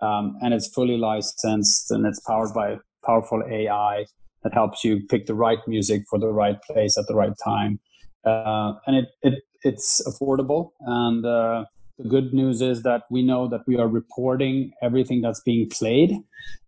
um, 0.00 0.38
and 0.42 0.52
it's 0.52 0.68
fully 0.68 0.96
licensed 0.96 1.90
and 1.90 2.06
it's 2.06 2.20
powered 2.20 2.52
by 2.54 2.76
powerful 3.04 3.42
AI 3.48 4.04
that 4.42 4.54
helps 4.54 4.84
you 4.84 5.00
pick 5.08 5.26
the 5.26 5.34
right 5.34 5.58
music 5.66 6.02
for 6.08 6.18
the 6.18 6.28
right 6.28 6.60
place 6.62 6.96
at 6.96 7.06
the 7.06 7.14
right 7.14 7.34
time. 7.44 7.80
Uh, 8.24 8.74
and 8.86 8.96
it, 8.96 9.08
it 9.22 9.42
it's 9.62 10.00
affordable. 10.06 10.70
And 10.80 11.24
uh, 11.24 11.64
the 11.98 12.08
good 12.08 12.32
news 12.32 12.62
is 12.62 12.82
that 12.82 13.02
we 13.10 13.22
know 13.22 13.48
that 13.48 13.60
we 13.66 13.76
are 13.76 13.88
reporting 13.88 14.72
everything 14.82 15.20
that's 15.20 15.40
being 15.40 15.68
played. 15.68 16.12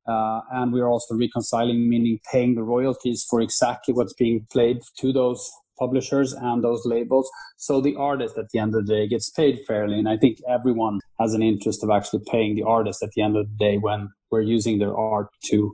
Uh, 0.06 0.40
and 0.52 0.72
we 0.72 0.80
are 0.80 0.88
also 0.88 1.14
reconciling, 1.14 1.88
meaning 1.88 2.18
paying 2.30 2.54
the 2.54 2.62
royalties 2.62 3.24
for 3.28 3.40
exactly 3.40 3.94
what's 3.94 4.12
being 4.14 4.46
played 4.50 4.80
to 4.98 5.12
those 5.12 5.50
publishers 5.78 6.32
and 6.32 6.62
those 6.62 6.84
labels. 6.84 7.30
So 7.56 7.80
the 7.80 7.96
artist 7.96 8.36
at 8.36 8.46
the 8.52 8.58
end 8.58 8.74
of 8.74 8.86
the 8.86 8.92
day 8.92 9.08
gets 9.08 9.30
paid 9.30 9.60
fairly. 9.66 9.98
And 9.98 10.08
I 10.08 10.16
think 10.16 10.38
everyone 10.48 11.00
has 11.20 11.34
an 11.34 11.42
interest 11.42 11.82
of 11.82 11.90
actually 11.90 12.22
paying 12.30 12.56
the 12.56 12.64
artist 12.64 13.02
at 13.02 13.10
the 13.14 13.22
end 13.22 13.36
of 13.36 13.46
the 13.48 13.56
day 13.56 13.78
when 13.78 14.10
we're 14.30 14.42
using 14.42 14.78
their 14.78 14.96
art 14.96 15.28
to 15.44 15.72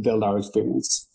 build 0.00 0.22
our 0.22 0.38
experience. 0.38 1.06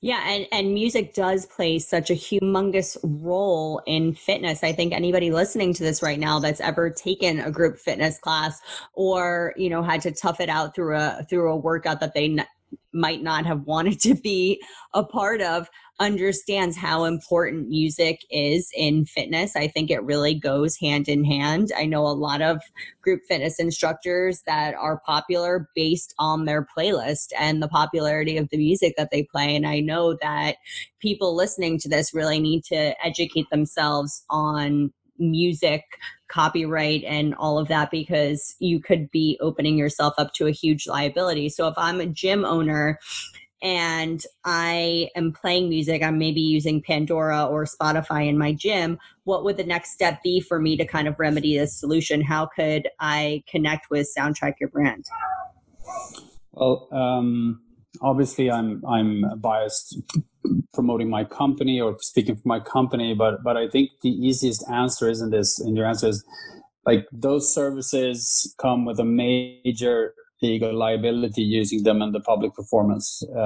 Yeah, 0.00 0.22
and 0.26 0.46
and 0.52 0.74
music 0.74 1.14
does 1.14 1.46
play 1.46 1.78
such 1.78 2.10
a 2.10 2.14
humongous 2.14 2.96
role 3.02 3.82
in 3.86 4.14
fitness. 4.14 4.62
I 4.64 4.72
think 4.72 4.92
anybody 4.92 5.30
listening 5.30 5.74
to 5.74 5.82
this 5.82 6.02
right 6.02 6.18
now 6.18 6.38
that's 6.38 6.60
ever 6.60 6.90
taken 6.90 7.40
a 7.40 7.50
group 7.50 7.78
fitness 7.78 8.18
class 8.18 8.60
or, 8.94 9.54
you 9.56 9.70
know, 9.70 9.82
had 9.82 10.00
to 10.02 10.12
tough 10.12 10.40
it 10.40 10.48
out 10.48 10.74
through 10.74 10.96
a 10.96 11.26
through 11.28 11.50
a 11.52 11.56
workout 11.56 12.00
that 12.00 12.14
they 12.14 12.26
n- 12.26 12.46
might 12.92 13.22
not 13.22 13.46
have 13.46 13.62
wanted 13.62 14.00
to 14.00 14.14
be 14.14 14.60
a 14.94 15.04
part 15.04 15.40
of 15.40 15.68
understands 16.00 16.76
how 16.76 17.04
important 17.04 17.68
music 17.68 18.24
is 18.30 18.70
in 18.74 19.04
fitness. 19.04 19.54
I 19.54 19.68
think 19.68 19.90
it 19.90 20.02
really 20.02 20.34
goes 20.34 20.76
hand 20.76 21.08
in 21.08 21.24
hand. 21.24 21.70
I 21.76 21.84
know 21.84 22.06
a 22.06 22.08
lot 22.08 22.40
of 22.40 22.60
group 23.02 23.20
fitness 23.28 23.60
instructors 23.60 24.42
that 24.46 24.74
are 24.74 25.02
popular 25.04 25.68
based 25.76 26.14
on 26.18 26.46
their 26.46 26.66
playlist 26.76 27.28
and 27.38 27.62
the 27.62 27.68
popularity 27.68 28.38
of 28.38 28.48
the 28.48 28.56
music 28.56 28.94
that 28.96 29.10
they 29.12 29.24
play. 29.24 29.54
And 29.54 29.66
I 29.66 29.80
know 29.80 30.16
that 30.22 30.56
people 31.00 31.36
listening 31.36 31.78
to 31.80 31.88
this 31.88 32.14
really 32.14 32.40
need 32.40 32.64
to 32.64 32.94
educate 33.06 33.50
themselves 33.50 34.24
on 34.30 34.92
music 35.18 35.84
copyright 36.28 37.04
and 37.04 37.34
all 37.34 37.58
of 37.58 37.68
that 37.68 37.90
because 37.90 38.54
you 38.58 38.80
could 38.80 39.10
be 39.10 39.36
opening 39.42 39.76
yourself 39.76 40.14
up 40.16 40.32
to 40.32 40.46
a 40.46 40.52
huge 40.52 40.86
liability. 40.86 41.48
So 41.48 41.66
if 41.68 41.74
I'm 41.76 42.00
a 42.00 42.06
gym 42.06 42.44
owner 42.44 42.98
and 43.62 44.22
I 44.44 45.10
am 45.14 45.32
playing 45.32 45.68
music, 45.68 46.02
I'm 46.02 46.18
maybe 46.18 46.40
using 46.40 46.82
Pandora 46.82 47.44
or 47.44 47.64
Spotify 47.64 48.28
in 48.28 48.38
my 48.38 48.52
gym, 48.52 48.98
what 49.24 49.44
would 49.44 49.56
the 49.56 49.64
next 49.64 49.92
step 49.92 50.22
be 50.22 50.40
for 50.40 50.58
me 50.58 50.76
to 50.76 50.86
kind 50.86 51.06
of 51.06 51.18
remedy 51.18 51.58
this 51.58 51.78
solution? 51.78 52.22
How 52.22 52.46
could 52.46 52.88
I 53.00 53.42
connect 53.48 53.90
with 53.90 54.08
Soundtrack 54.16 54.54
Your 54.60 54.70
Brand? 54.70 55.04
Well, 56.52 56.88
um, 56.92 57.60
obviously, 58.00 58.50
I'm 58.50 58.82
I'm 58.86 59.24
biased 59.38 60.00
promoting 60.72 61.10
my 61.10 61.24
company 61.24 61.80
or 61.80 61.96
speaking 62.00 62.36
for 62.36 62.48
my 62.48 62.60
company, 62.60 63.14
but 63.14 63.42
but 63.42 63.56
I 63.56 63.68
think 63.68 63.90
the 64.02 64.10
easiest 64.10 64.68
answer 64.70 65.08
isn't 65.08 65.30
this. 65.30 65.58
And 65.60 65.76
your 65.76 65.86
answer 65.86 66.08
is 66.08 66.24
like 66.86 67.06
those 67.12 67.52
services 67.52 68.54
come 68.58 68.84
with 68.84 68.98
a 68.98 69.04
major 69.04 70.14
legal 70.42 70.74
liability 70.74 71.42
using 71.42 71.82
them 71.82 72.02
in 72.02 72.12
the 72.12 72.20
public 72.20 72.54
performance 72.54 73.22
uh, 73.36 73.40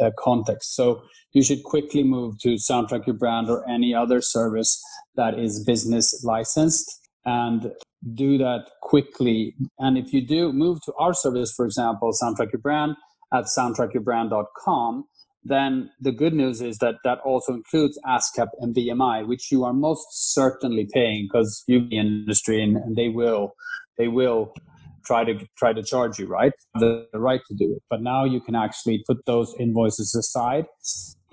uh, 0.00 0.10
context. 0.18 0.74
So 0.74 1.02
you 1.32 1.42
should 1.42 1.64
quickly 1.64 2.02
move 2.02 2.38
to 2.40 2.54
Soundtrack 2.54 3.06
Your 3.06 3.16
Brand 3.16 3.50
or 3.50 3.68
any 3.68 3.94
other 3.94 4.20
service 4.20 4.82
that 5.16 5.38
is 5.38 5.64
business 5.64 6.22
licensed 6.24 7.00
and 7.24 7.72
do 8.14 8.38
that 8.38 8.66
quickly. 8.82 9.54
And 9.78 9.96
if 9.96 10.12
you 10.12 10.26
do 10.26 10.52
move 10.52 10.80
to 10.82 10.92
our 10.98 11.14
service, 11.14 11.52
for 11.52 11.64
example, 11.64 12.12
Soundtrack 12.12 12.52
Your 12.52 12.60
Brand 12.60 12.96
at 13.32 13.44
soundtrackyourbrand.com, 13.44 15.04
then 15.44 15.90
the 16.00 16.12
good 16.12 16.32
news 16.32 16.62
is 16.62 16.78
that 16.78 16.96
that 17.04 17.18
also 17.20 17.52
includes 17.52 17.98
ASCAP 18.06 18.48
and 18.60 18.74
BMI, 18.74 19.26
which 19.26 19.52
you 19.52 19.64
are 19.64 19.74
most 19.74 20.06
certainly 20.34 20.88
paying 20.92 21.28
because 21.30 21.64
you're 21.66 21.82
in 21.82 21.88
the 21.90 21.96
industry 21.96 22.62
and, 22.62 22.76
and 22.76 22.96
they 22.96 23.10
will 23.10 23.54
they 23.98 24.08
will 24.08 24.54
try 25.04 25.24
to 25.24 25.46
try 25.56 25.72
to 25.72 25.82
charge 25.82 26.18
you, 26.18 26.26
right? 26.26 26.52
The, 26.74 27.06
the 27.12 27.20
right 27.20 27.40
to 27.48 27.54
do 27.54 27.74
it. 27.76 27.82
But 27.90 28.02
now 28.02 28.24
you 28.24 28.40
can 28.40 28.54
actually 28.54 29.02
put 29.06 29.24
those 29.26 29.54
invoices 29.58 30.14
aside 30.14 30.66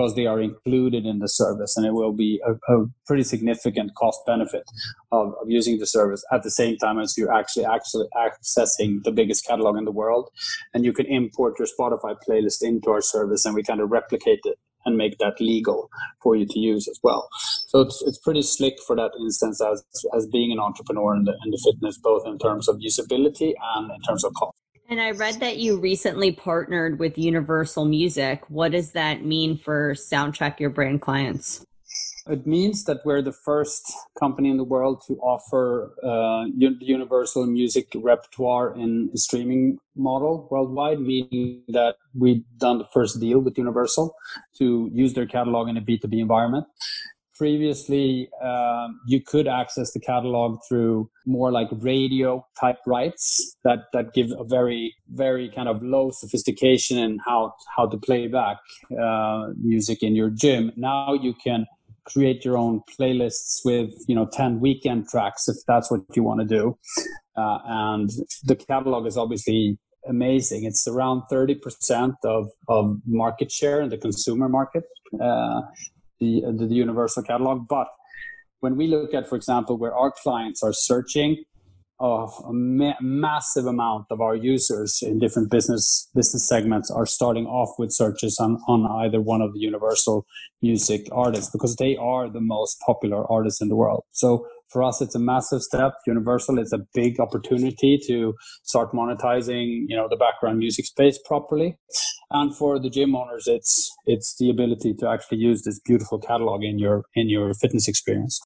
because 0.01 0.15
they 0.15 0.25
are 0.25 0.41
included 0.41 1.05
in 1.05 1.19
the 1.19 1.27
service 1.27 1.77
and 1.77 1.85
it 1.85 1.93
will 1.93 2.13
be 2.13 2.41
a, 2.45 2.53
a 2.73 2.85
pretty 3.05 3.23
significant 3.23 3.93
cost 3.95 4.19
benefit 4.25 4.63
of, 5.11 5.33
of, 5.41 5.49
using 5.49 5.77
the 5.79 5.85
service 5.85 6.23
at 6.31 6.43
the 6.43 6.51
same 6.51 6.77
time 6.77 6.99
as 6.99 7.15
you're 7.17 7.33
actually 7.33 7.65
actually 7.65 8.07
accessing 8.15 9.03
the 9.03 9.11
biggest 9.11 9.45
catalog 9.45 9.77
in 9.77 9.85
the 9.85 9.91
world 9.91 10.29
and 10.73 10.85
you 10.85 10.93
can 10.93 11.05
import 11.05 11.53
your 11.59 11.67
spotify 11.67 12.15
playlist 12.27 12.61
into 12.61 12.89
our 12.89 13.01
service 13.01 13.45
and 13.45 13.53
we 13.53 13.63
kind 13.63 13.81
of 13.81 13.91
replicate 13.91 14.39
it 14.45 14.57
and 14.85 14.97
make 14.97 15.17
that 15.19 15.39
legal 15.39 15.89
for 16.21 16.35
you 16.35 16.45
to 16.45 16.59
use 16.59 16.87
as 16.87 16.99
well. 17.03 17.29
So 17.67 17.81
it's, 17.81 18.01
it's 18.01 18.17
pretty 18.17 18.41
slick 18.41 18.75
for 18.85 18.95
that 18.95 19.11
instance 19.19 19.61
as, 19.61 19.83
as 20.15 20.27
being 20.27 20.51
an 20.51 20.59
entrepreneur 20.59 21.15
in 21.15 21.23
the, 21.25 21.33
in 21.45 21.51
the 21.51 21.61
fitness, 21.63 21.97
both 21.97 22.25
in 22.25 22.37
terms 22.37 22.67
of 22.67 22.77
usability 22.77 23.53
and 23.75 23.91
in 23.91 24.01
terms 24.01 24.23
of 24.23 24.33
cost. 24.33 24.57
And 24.89 24.99
I 24.99 25.11
read 25.11 25.39
that 25.39 25.57
you 25.57 25.79
recently 25.79 26.33
partnered 26.33 26.99
with 26.99 27.17
Universal 27.17 27.85
Music. 27.85 28.43
What 28.49 28.73
does 28.73 28.91
that 28.91 29.23
mean 29.23 29.57
for 29.57 29.93
Soundtrack 29.93 30.59
Your 30.59 30.69
Brand 30.69 31.01
clients? 31.01 31.65
It 32.27 32.45
means 32.45 32.83
that 32.85 32.99
we're 33.03 33.21
the 33.21 33.31
first 33.31 33.91
company 34.19 34.49
in 34.49 34.57
the 34.57 34.63
world 34.63 35.03
to 35.07 35.13
offer 35.15 35.91
uh, 36.03 36.45
universal 36.55 37.47
music 37.47 37.87
repertoire 37.95 38.75
in 38.75 39.09
a 39.13 39.17
streaming 39.17 39.79
model 39.95 40.47
worldwide, 40.51 40.99
meaning 40.99 41.63
that 41.69 41.95
we've 42.13 42.43
done 42.57 42.77
the 42.77 42.87
first 42.93 43.19
deal 43.19 43.39
with 43.39 43.57
Universal 43.57 44.15
to 44.59 44.89
use 44.93 45.13
their 45.13 45.25
catalog 45.25 45.67
in 45.67 45.77
a 45.77 45.81
B2B 45.81 46.19
environment. 46.19 46.67
Previously 47.35 48.29
um, 48.43 48.99
you 49.07 49.19
could 49.19 49.47
access 49.47 49.91
the 49.93 49.99
catalog 49.99 50.59
through 50.69 51.09
more 51.25 51.51
like 51.51 51.69
radio 51.71 52.45
type 52.59 52.77
rights 52.85 53.57
that 53.63 53.85
that 53.93 54.13
give 54.13 54.29
a 54.37 54.43
very 54.43 54.93
very 55.09 55.49
kind 55.49 55.67
of 55.67 55.81
low 55.81 56.11
sophistication 56.11 56.99
in 56.99 57.17
how 57.25 57.55
how 57.75 57.87
to 57.87 57.97
play 57.97 58.27
back 58.27 58.57
uh, 59.01 59.47
music 59.59 60.03
in 60.03 60.15
your 60.15 60.29
gym. 60.29 60.71
Now 60.75 61.13
you 61.13 61.33
can 61.33 61.65
create 62.13 62.43
your 62.45 62.57
own 62.57 62.81
playlists 62.97 63.59
with 63.63 63.91
you 64.07 64.15
know 64.15 64.27
10 64.31 64.59
Weeknd 64.59 65.09
tracks 65.09 65.47
if 65.47 65.57
that's 65.67 65.91
what 65.91 66.01
you 66.15 66.23
want 66.23 66.39
to 66.41 66.45
do 66.45 66.77
uh, 67.37 67.59
and 67.65 68.09
the 68.43 68.55
catalog 68.55 69.05
is 69.07 69.17
obviously 69.17 69.77
amazing 70.07 70.63
it's 70.63 70.87
around 70.87 71.21
30% 71.31 72.13
of, 72.23 72.49
of 72.67 72.97
market 73.05 73.51
share 73.51 73.81
in 73.81 73.89
the 73.89 73.97
consumer 73.97 74.49
market 74.49 74.83
uh, 75.21 75.61
the, 76.21 76.41
the, 76.57 76.67
the 76.67 76.75
universal 76.75 77.23
catalog. 77.23 77.67
But 77.67 77.87
when 78.61 78.77
we 78.77 78.87
look 78.87 79.13
at, 79.13 79.27
for 79.27 79.35
example, 79.35 79.77
where 79.77 79.93
our 79.93 80.13
clients 80.23 80.63
are 80.63 80.71
searching, 80.71 81.43
uh, 82.01 82.27
a 82.47 82.53
ma- 82.53 82.99
massive 83.01 83.65
amount 83.65 84.07
of 84.09 84.21
our 84.21 84.35
users 84.35 85.01
in 85.01 85.19
different 85.19 85.51
business 85.51 86.09
business 86.15 86.47
segments 86.47 86.89
are 86.89 87.05
starting 87.05 87.45
off 87.45 87.77
with 87.77 87.91
searches 87.91 88.39
on, 88.39 88.59
on 88.67 88.85
either 89.03 89.21
one 89.21 89.41
of 89.41 89.53
the 89.53 89.59
universal 89.59 90.25
music 90.61 91.07
artists 91.11 91.51
because 91.51 91.75
they 91.75 91.95
are 91.97 92.29
the 92.29 92.41
most 92.41 92.79
popular 92.85 93.29
artists 93.31 93.61
in 93.61 93.69
the 93.69 93.75
world. 93.75 94.03
So 94.11 94.47
for 94.69 94.83
us, 94.83 95.01
it's 95.01 95.15
a 95.15 95.19
massive 95.19 95.61
step. 95.61 95.93
Universal 96.07 96.57
is 96.57 96.71
a 96.71 96.79
big 96.93 97.19
opportunity 97.19 97.99
to 98.07 98.33
start 98.63 98.93
monetizing, 98.93 99.83
you 99.87 99.97
know, 99.97 100.07
the 100.09 100.15
background 100.15 100.59
music 100.59 100.85
space 100.85 101.19
properly. 101.25 101.77
And 102.31 102.55
for 102.55 102.79
the 102.79 102.89
gym 102.89 103.15
owners, 103.15 103.47
it's 103.47 103.91
it's 104.05 104.37
the 104.37 104.49
ability 104.49 104.93
to 104.99 105.09
actually 105.09 105.39
use 105.39 105.63
this 105.63 105.79
beautiful 105.79 106.19
catalog 106.19 106.63
in 106.63 106.79
your 106.79 107.03
in 107.13 107.29
your 107.29 107.53
fitness 107.53 107.87
experience. 107.87 108.39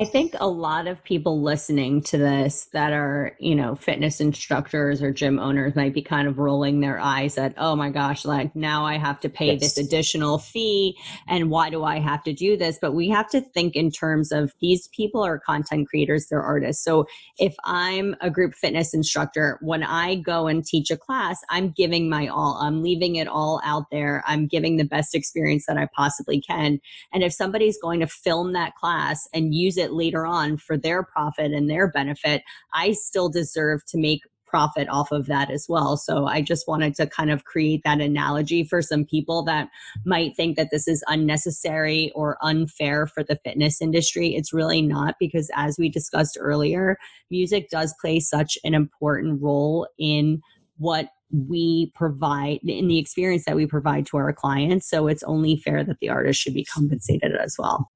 I 0.00 0.06
think 0.06 0.34
a 0.40 0.48
lot 0.48 0.86
of 0.86 1.04
people 1.04 1.42
listening 1.42 2.00
to 2.04 2.16
this 2.16 2.68
that 2.72 2.94
are, 2.94 3.36
you 3.38 3.54
know, 3.54 3.74
fitness 3.74 4.18
instructors 4.18 5.02
or 5.02 5.12
gym 5.12 5.38
owners 5.38 5.76
might 5.76 5.92
be 5.92 6.00
kind 6.00 6.26
of 6.26 6.38
rolling 6.38 6.80
their 6.80 6.98
eyes 6.98 7.36
at, 7.36 7.52
oh 7.58 7.76
my 7.76 7.90
gosh, 7.90 8.24
like 8.24 8.56
now 8.56 8.86
I 8.86 8.96
have 8.96 9.20
to 9.20 9.28
pay 9.28 9.52
yes. 9.52 9.60
this 9.60 9.76
additional 9.76 10.38
fee. 10.38 10.96
And 11.28 11.50
why 11.50 11.68
do 11.68 11.84
I 11.84 11.98
have 11.98 12.22
to 12.24 12.32
do 12.32 12.56
this? 12.56 12.78
But 12.80 12.94
we 12.94 13.10
have 13.10 13.28
to 13.28 13.42
think 13.42 13.76
in 13.76 13.90
terms 13.90 14.32
of 14.32 14.54
these 14.62 14.88
people 14.88 15.22
are 15.22 15.38
content 15.38 15.86
creators, 15.90 16.28
they're 16.28 16.40
artists. 16.40 16.82
So 16.82 17.04
if 17.38 17.54
I'm 17.64 18.16
a 18.22 18.30
group 18.30 18.54
fitness 18.54 18.94
instructor, 18.94 19.58
when 19.60 19.82
I 19.82 20.14
go 20.14 20.46
and 20.46 20.64
teach 20.64 20.90
a 20.90 20.96
class, 20.96 21.42
I'm 21.50 21.72
giving 21.72 22.08
my 22.08 22.26
all, 22.26 22.58
I'm 22.62 22.82
leaving 22.82 23.16
it 23.16 23.28
all 23.28 23.60
out 23.64 23.90
there. 23.92 24.24
I'm 24.26 24.46
giving 24.46 24.78
the 24.78 24.84
best 24.84 25.14
experience 25.14 25.66
that 25.66 25.76
I 25.76 25.88
possibly 25.94 26.40
can. 26.40 26.80
And 27.12 27.22
if 27.22 27.34
somebody's 27.34 27.76
going 27.78 28.00
to 28.00 28.06
film 28.06 28.54
that 28.54 28.74
class 28.76 29.28
and 29.34 29.54
use 29.54 29.76
it 29.76 29.89
later 29.92 30.26
on 30.26 30.56
for 30.56 30.76
their 30.76 31.02
profit 31.02 31.52
and 31.52 31.68
their 31.68 31.90
benefit, 31.90 32.42
I 32.74 32.92
still 32.92 33.28
deserve 33.28 33.84
to 33.86 33.98
make 33.98 34.22
profit 34.50 34.88
off 34.88 35.12
of 35.12 35.26
that 35.26 35.50
as 35.50 35.66
well. 35.68 35.96
So 35.96 36.26
I 36.26 36.42
just 36.42 36.66
wanted 36.66 36.94
to 36.96 37.06
kind 37.06 37.30
of 37.30 37.44
create 37.44 37.82
that 37.84 38.00
analogy 38.00 38.64
for 38.64 38.82
some 38.82 39.04
people 39.04 39.44
that 39.44 39.68
might 40.04 40.36
think 40.36 40.56
that 40.56 40.70
this 40.72 40.88
is 40.88 41.04
unnecessary 41.06 42.10
or 42.14 42.36
unfair 42.42 43.06
for 43.06 43.22
the 43.22 43.38
fitness 43.44 43.80
industry. 43.80 44.34
It's 44.34 44.52
really 44.52 44.82
not 44.82 45.14
because 45.20 45.50
as 45.54 45.78
we 45.78 45.88
discussed 45.88 46.36
earlier, 46.38 46.98
music 47.30 47.70
does 47.70 47.94
play 48.00 48.18
such 48.18 48.58
an 48.64 48.74
important 48.74 49.40
role 49.40 49.86
in 49.98 50.42
what 50.78 51.10
we 51.48 51.92
provide 51.94 52.58
in 52.64 52.88
the 52.88 52.98
experience 52.98 53.44
that 53.44 53.54
we 53.54 53.66
provide 53.66 54.04
to 54.06 54.16
our 54.16 54.32
clients. 54.32 54.90
So 54.90 55.06
it's 55.06 55.22
only 55.22 55.56
fair 55.56 55.84
that 55.84 56.00
the 56.00 56.08
artist 56.08 56.40
should 56.40 56.54
be 56.54 56.64
compensated 56.64 57.36
as 57.36 57.54
well. 57.56 57.88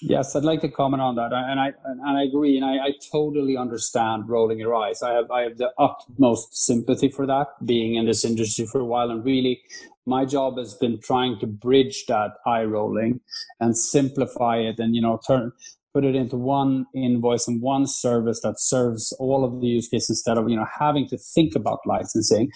Yes, 0.00 0.36
I'd 0.36 0.44
like 0.44 0.60
to 0.60 0.68
comment 0.68 1.00
on 1.00 1.14
that, 1.14 1.32
and 1.32 1.58
I 1.58 1.72
and 1.84 2.18
I 2.18 2.24
agree, 2.24 2.56
and 2.56 2.66
I, 2.66 2.88
I, 2.88 2.90
totally 3.10 3.56
understand 3.56 4.28
rolling 4.28 4.58
your 4.58 4.74
eyes. 4.74 5.02
I 5.02 5.14
have 5.14 5.30
I 5.30 5.42
have 5.42 5.56
the 5.56 5.70
utmost 5.78 6.54
sympathy 6.54 7.08
for 7.08 7.26
that, 7.26 7.46
being 7.64 7.94
in 7.94 8.04
this 8.04 8.22
industry 8.22 8.66
for 8.66 8.80
a 8.80 8.84
while, 8.84 9.10
and 9.10 9.24
really, 9.24 9.62
my 10.04 10.26
job 10.26 10.58
has 10.58 10.74
been 10.74 11.00
trying 11.00 11.38
to 11.38 11.46
bridge 11.46 12.04
that 12.08 12.32
eye 12.44 12.64
rolling 12.64 13.20
and 13.58 13.74
simplify 13.74 14.58
it, 14.58 14.78
and 14.78 14.94
you 14.94 15.00
know, 15.00 15.18
turn 15.26 15.52
put 15.96 16.04
it 16.04 16.14
into 16.14 16.36
one 16.36 16.84
invoice 16.94 17.48
and 17.48 17.62
one 17.62 17.86
service 17.86 18.42
that 18.42 18.60
serves 18.60 19.14
all 19.18 19.46
of 19.46 19.62
the 19.62 19.66
use 19.66 19.88
cases 19.88 20.10
instead 20.10 20.36
of 20.36 20.46
you 20.46 20.56
know 20.56 20.66
having 20.78 21.08
to 21.08 21.16
think 21.16 21.56
about 21.56 21.78
licensing 21.86 22.50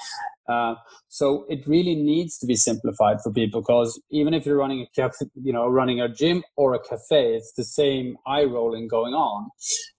uh, 0.50 0.74
so 1.08 1.46
it 1.48 1.66
really 1.66 1.94
needs 1.94 2.38
to 2.38 2.46
be 2.46 2.56
simplified 2.56 3.18
for 3.22 3.32
people 3.32 3.60
because 3.60 4.00
even 4.10 4.34
if 4.34 4.44
you're 4.44 4.58
running 4.58 4.80
a 4.80 5.00
cafe, 5.00 5.26
you 5.34 5.52
know, 5.52 5.68
running 5.68 6.00
a 6.00 6.08
gym 6.08 6.42
or 6.56 6.74
a 6.74 6.80
cafe, 6.80 7.34
it's 7.34 7.52
the 7.56 7.64
same 7.64 8.16
eye 8.26 8.44
rolling 8.44 8.88
going 8.88 9.14
on. 9.14 9.50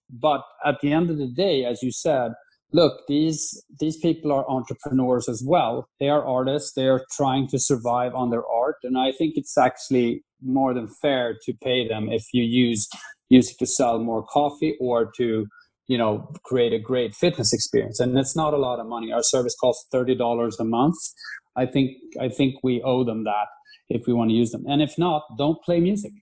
But 0.10 0.42
at 0.66 0.76
the 0.82 0.92
end 0.92 1.10
of 1.10 1.18
the 1.18 1.28
day, 1.28 1.64
as 1.64 1.82
you 1.82 1.92
said, 1.92 2.34
look, 2.74 3.02
these 3.08 3.64
these 3.80 3.98
people 3.98 4.32
are 4.32 4.50
entrepreneurs 4.50 5.30
as 5.30 5.44
well. 5.46 5.88
They 6.00 6.10
are 6.10 6.26
artists. 6.26 6.74
They 6.74 6.88
are 6.88 7.06
trying 7.12 7.48
to 7.50 7.60
survive 7.60 8.14
on 8.14 8.30
their 8.30 8.46
art, 8.46 8.78
and 8.84 8.98
I 8.98 9.12
think 9.14 9.34
it's 9.38 9.58
actually 9.58 10.24
more 10.44 10.74
than 10.74 10.88
fair 10.88 11.38
to 11.46 11.54
pay 11.64 11.88
them 11.88 12.10
if 12.10 12.26
you 12.34 12.44
use 12.44 12.88
use 13.30 13.52
it 13.52 13.58
to 13.60 13.66
sell 13.66 14.00
more 14.00 14.24
coffee 14.26 14.76
or 14.82 15.10
to 15.16 15.48
you 15.92 15.98
know 15.98 16.12
create 16.46 16.74
a 16.74 16.80
great 16.80 17.14
fitness 17.14 17.52
experience. 17.52 18.00
And 18.00 18.18
it's 18.18 18.36
not 18.36 18.54
a 18.54 18.64
lot 18.68 18.80
of 18.80 18.88
money. 18.88 19.12
Our 19.12 19.24
service 19.24 19.56
costs 19.60 19.86
$30 19.94 20.60
a 20.60 20.64
month. 20.64 20.96
I 21.64 21.66
think 21.66 21.88
i 22.26 22.30
think 22.38 22.52
we 22.64 22.82
owe 22.92 23.04
them 23.10 23.22
that 23.26 23.50
if 23.90 24.02
we 24.08 24.14
want 24.14 24.30
to 24.30 24.38
use 24.44 24.52
them. 24.52 24.64
And 24.72 24.82
if 24.82 24.94
not 24.98 25.24
don't 25.38 25.60
play 25.68 25.80
music. 25.90 26.14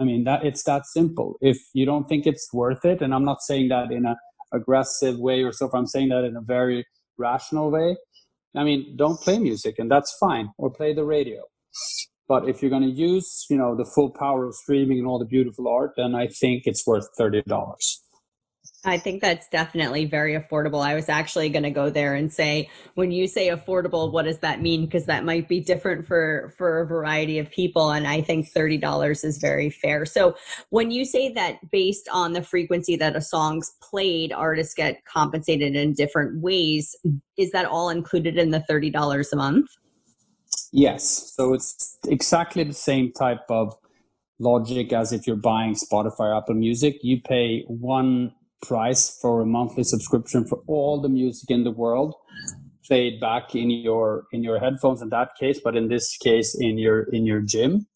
I 0.00 0.04
mean 0.04 0.22
that 0.28 0.44
it's 0.48 0.62
that 0.70 0.82
simple. 0.98 1.28
If 1.40 1.58
you 1.78 1.84
don't 1.90 2.06
think 2.10 2.22
it's 2.26 2.46
worth 2.62 2.84
it 2.92 3.02
and 3.02 3.12
i'm 3.14 3.26
not 3.32 3.40
saying 3.48 3.68
that 3.74 3.90
in 3.98 4.06
a 4.12 4.14
aggressive 4.58 5.16
way 5.28 5.38
or 5.46 5.52
so 5.52 5.68
i'm 5.74 5.90
saying 5.94 6.10
that 6.10 6.24
in 6.30 6.36
a 6.36 6.44
very 6.56 6.80
rational 7.18 7.68
way. 7.76 7.90
I 8.60 8.62
mean 8.68 8.80
don't 9.02 9.20
play 9.26 9.38
music 9.50 9.74
and 9.80 9.90
that's 9.90 10.16
fine 10.24 10.46
or 10.56 10.70
play 10.80 10.92
the 10.94 11.08
radio. 11.16 11.42
But 12.32 12.48
if 12.50 12.60
you're 12.60 12.74
going 12.76 12.90
to 12.90 12.98
use 13.10 13.30
you 13.50 13.58
know 13.60 13.74
the 13.80 13.88
full 13.94 14.10
power 14.24 14.42
of 14.48 14.54
streaming 14.62 14.98
and 15.00 15.08
all 15.08 15.20
the 15.24 15.32
beautiful 15.36 15.66
art 15.78 15.92
then 16.00 16.14
i 16.24 16.26
think 16.40 16.58
it's 16.70 16.84
worth 16.86 17.08
$30 17.20 17.44
I 18.86 18.98
think 18.98 19.20
that's 19.20 19.48
definitely 19.48 20.04
very 20.04 20.38
affordable. 20.38 20.86
I 20.86 20.94
was 20.94 21.08
actually 21.08 21.48
going 21.48 21.64
to 21.64 21.70
go 21.70 21.90
there 21.90 22.14
and 22.14 22.32
say, 22.32 22.70
when 22.94 23.10
you 23.10 23.26
say 23.26 23.48
affordable, 23.48 24.12
what 24.12 24.26
does 24.26 24.38
that 24.38 24.62
mean? 24.62 24.84
Because 24.84 25.06
that 25.06 25.24
might 25.24 25.48
be 25.48 25.60
different 25.60 26.06
for 26.06 26.54
for 26.56 26.80
a 26.80 26.86
variety 26.86 27.40
of 27.40 27.50
people, 27.50 27.90
and 27.90 28.06
I 28.06 28.20
think 28.20 28.48
thirty 28.48 28.78
dollars 28.78 29.24
is 29.24 29.38
very 29.38 29.70
fair. 29.70 30.06
So, 30.06 30.36
when 30.70 30.92
you 30.92 31.04
say 31.04 31.32
that 31.32 31.70
based 31.72 32.08
on 32.12 32.32
the 32.32 32.42
frequency 32.42 32.94
that 32.96 33.16
a 33.16 33.20
song's 33.20 33.74
played, 33.82 34.32
artists 34.32 34.72
get 34.72 35.04
compensated 35.04 35.74
in 35.74 35.92
different 35.92 36.40
ways, 36.40 36.94
is 37.36 37.50
that 37.50 37.66
all 37.66 37.88
included 37.88 38.38
in 38.38 38.52
the 38.52 38.60
thirty 38.60 38.90
dollars 38.90 39.32
a 39.32 39.36
month? 39.36 39.68
Yes. 40.72 41.32
So 41.34 41.54
it's 41.54 41.98
exactly 42.06 42.62
the 42.62 42.72
same 42.72 43.12
type 43.12 43.44
of 43.48 43.74
logic 44.38 44.92
as 44.92 45.12
if 45.12 45.26
you're 45.26 45.36
buying 45.36 45.74
Spotify 45.74 46.20
or 46.20 46.36
Apple 46.36 46.54
Music. 46.54 46.98
You 47.02 47.20
pay 47.20 47.64
one 47.66 48.32
price 48.62 49.18
for 49.20 49.42
a 49.42 49.46
monthly 49.46 49.84
subscription 49.84 50.46
for 50.46 50.62
all 50.66 51.00
the 51.00 51.08
music 51.08 51.50
in 51.50 51.64
the 51.64 51.70
world 51.70 52.14
played 52.86 53.20
back 53.20 53.54
in 53.54 53.70
your 53.70 54.24
in 54.32 54.42
your 54.42 54.58
headphones 54.58 55.02
in 55.02 55.08
that 55.08 55.30
case 55.38 55.60
but 55.62 55.76
in 55.76 55.88
this 55.88 56.16
case 56.16 56.54
in 56.58 56.78
your 56.78 57.02
in 57.04 57.26
your 57.26 57.40
gym. 57.40 57.86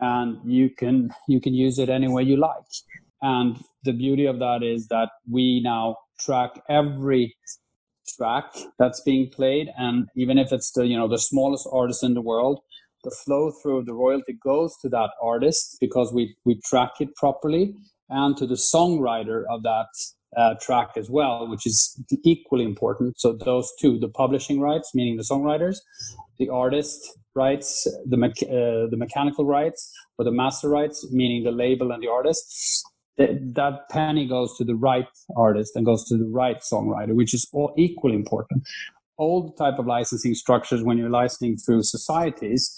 And 0.00 0.38
you 0.44 0.70
can 0.70 1.10
you 1.28 1.40
can 1.40 1.54
use 1.54 1.78
it 1.78 1.88
any 1.88 2.08
way 2.08 2.22
you 2.22 2.36
like. 2.36 2.70
And 3.22 3.58
the 3.84 3.92
beauty 3.92 4.26
of 4.26 4.38
that 4.38 4.62
is 4.62 4.88
that 4.88 5.10
we 5.30 5.60
now 5.62 5.96
track 6.18 6.60
every 6.68 7.36
track 8.16 8.54
that's 8.78 9.00
being 9.00 9.30
played. 9.30 9.68
And 9.78 10.08
even 10.16 10.36
if 10.38 10.52
it's 10.52 10.72
the 10.72 10.86
you 10.86 10.96
know 10.96 11.08
the 11.08 11.18
smallest 11.18 11.68
artist 11.72 12.02
in 12.02 12.14
the 12.14 12.22
world 12.22 12.60
the 13.04 13.10
flow 13.10 13.52
through 13.62 13.84
the 13.84 13.92
royalty 13.92 14.32
goes 14.42 14.74
to 14.80 14.88
that 14.88 15.10
artist 15.22 15.76
because 15.78 16.12
we 16.12 16.34
we 16.44 16.58
track 16.64 16.92
it 17.00 17.14
properly 17.16 17.74
and 18.14 18.36
to 18.36 18.46
the 18.46 18.54
songwriter 18.54 19.42
of 19.50 19.62
that 19.62 19.88
uh, 20.36 20.54
track 20.60 20.90
as 20.96 21.08
well, 21.10 21.48
which 21.48 21.66
is 21.66 21.78
equally 22.24 22.64
important. 22.64 23.20
So 23.20 23.32
those 23.32 23.72
two, 23.80 23.98
the 23.98 24.08
publishing 24.08 24.60
rights, 24.60 24.88
meaning 24.94 25.16
the 25.16 25.22
songwriters, 25.22 25.76
the 26.38 26.48
artist 26.48 27.00
rights, 27.34 27.86
the 28.12 28.16
me- 28.16 28.48
uh, 28.58 28.86
the 28.92 28.96
mechanical 29.04 29.44
rights, 29.44 29.80
or 30.18 30.24
the 30.24 30.36
master 30.42 30.68
rights, 30.68 31.06
meaning 31.10 31.44
the 31.44 31.56
label 31.64 31.92
and 31.92 32.02
the 32.02 32.08
artist. 32.08 32.84
That, 33.16 33.54
that 33.54 33.88
penny 33.90 34.26
goes 34.26 34.56
to 34.58 34.64
the 34.64 34.74
right 34.74 35.06
artist 35.36 35.76
and 35.76 35.86
goes 35.86 36.02
to 36.08 36.16
the 36.18 36.30
right 36.42 36.60
songwriter, 36.72 37.14
which 37.14 37.32
is 37.32 37.46
all 37.52 37.72
equally 37.76 38.16
important. 38.16 38.60
old 39.18 39.56
type 39.56 39.78
of 39.78 39.86
licensing 39.86 40.34
structures 40.34 40.82
when 40.82 40.98
you're 40.98 41.10
licensing 41.10 41.56
through 41.56 41.82
societies 41.82 42.76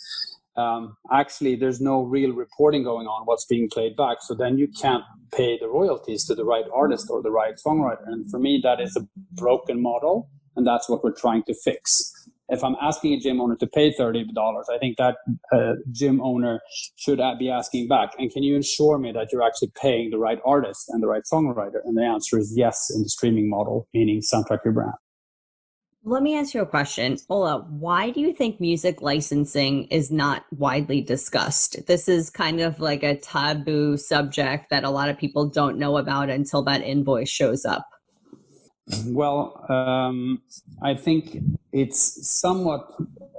um, 0.56 0.96
actually 1.12 1.56
there's 1.56 1.80
no 1.80 2.02
real 2.02 2.32
reporting 2.32 2.82
going 2.82 3.06
on 3.06 3.26
what's 3.26 3.44
being 3.44 3.68
played 3.70 3.96
back. 3.96 4.18
So 4.20 4.34
then 4.34 4.58
you 4.58 4.68
can't 4.68 5.04
pay 5.32 5.58
the 5.58 5.68
royalties 5.68 6.24
to 6.26 6.34
the 6.34 6.44
right 6.44 6.64
artist 6.74 7.08
or 7.10 7.22
the 7.22 7.30
right 7.30 7.54
songwriter. 7.64 8.06
And 8.06 8.30
for 8.30 8.38
me 8.38 8.60
that 8.62 8.80
is 8.80 8.96
a 8.96 9.06
broken 9.32 9.82
model 9.82 10.28
and 10.56 10.66
that's 10.66 10.88
what 10.88 11.04
we're 11.04 11.12
trying 11.12 11.42
to 11.44 11.54
fix. 11.54 12.12
If 12.48 12.62
i'm 12.62 12.76
asking 12.80 13.12
a 13.14 13.18
gym 13.18 13.40
owner 13.40 13.56
to 13.56 13.66
pay 13.66 13.92
$30 13.92 14.24
i 14.70 14.78
think 14.78 14.98
that 14.98 15.16
uh, 15.52 15.72
gym 15.90 16.20
owner 16.22 16.60
should 16.94 17.20
be 17.40 17.50
asking 17.50 17.88
back 17.88 18.10
and 18.20 18.30
can 18.30 18.44
you 18.44 18.54
ensure 18.54 18.98
me 18.98 19.10
that 19.10 19.32
you're 19.32 19.42
actually 19.42 19.72
paying 19.82 20.10
the 20.10 20.18
right 20.18 20.38
artist 20.44 20.88
and 20.90 21.02
the 21.02 21.08
right 21.08 21.24
songwriter? 21.30 21.80
And 21.84 21.96
the 21.96 22.04
answer 22.04 22.38
is 22.38 22.54
yes 22.56 22.88
in 22.94 23.02
the 23.02 23.08
streaming 23.08 23.50
model 23.50 23.88
meaning 23.92 24.20
soundtrack 24.20 24.60
your 24.64 24.74
brand 24.74 24.94
let 26.06 26.22
me 26.22 26.38
ask 26.38 26.54
you 26.54 26.62
a 26.62 26.66
question. 26.66 27.16
Ola, 27.28 27.66
why 27.68 28.10
do 28.10 28.20
you 28.20 28.32
think 28.32 28.60
music 28.60 29.02
licensing 29.02 29.86
is 29.86 30.08
not 30.12 30.44
widely 30.52 31.00
discussed? 31.02 31.84
This 31.88 32.08
is 32.08 32.30
kind 32.30 32.60
of 32.60 32.78
like 32.78 33.02
a 33.02 33.16
taboo 33.16 33.96
subject 33.96 34.70
that 34.70 34.84
a 34.84 34.90
lot 34.90 35.08
of 35.08 35.18
people 35.18 35.46
don't 35.46 35.78
know 35.78 35.96
about 35.96 36.30
until 36.30 36.62
that 36.62 36.82
invoice 36.82 37.28
shows 37.28 37.64
up. 37.64 37.88
Well, 39.06 39.66
um, 39.68 40.42
I 40.80 40.94
think 40.94 41.38
it's 41.72 42.30
somewhat 42.30 42.88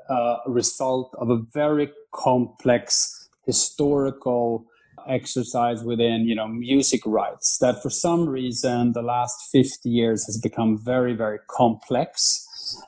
uh, 0.10 0.40
a 0.46 0.52
result 0.52 1.16
of 1.18 1.30
a 1.30 1.38
very 1.54 1.90
complex 2.12 3.30
historical 3.46 4.66
exercise 5.08 5.86
within 5.86 6.28
you 6.28 6.36
know 6.36 6.50
music 6.50 7.00
rights 7.06 7.60
that 7.60 7.82
for 7.82 7.90
some 7.90 8.28
reason 8.28 8.92
the 8.92 9.02
last 9.02 9.50
50 9.54 9.90
years 9.90 10.26
has 10.26 10.38
become 10.38 10.78
very 10.78 11.14
very 11.14 11.40
complex 11.50 12.47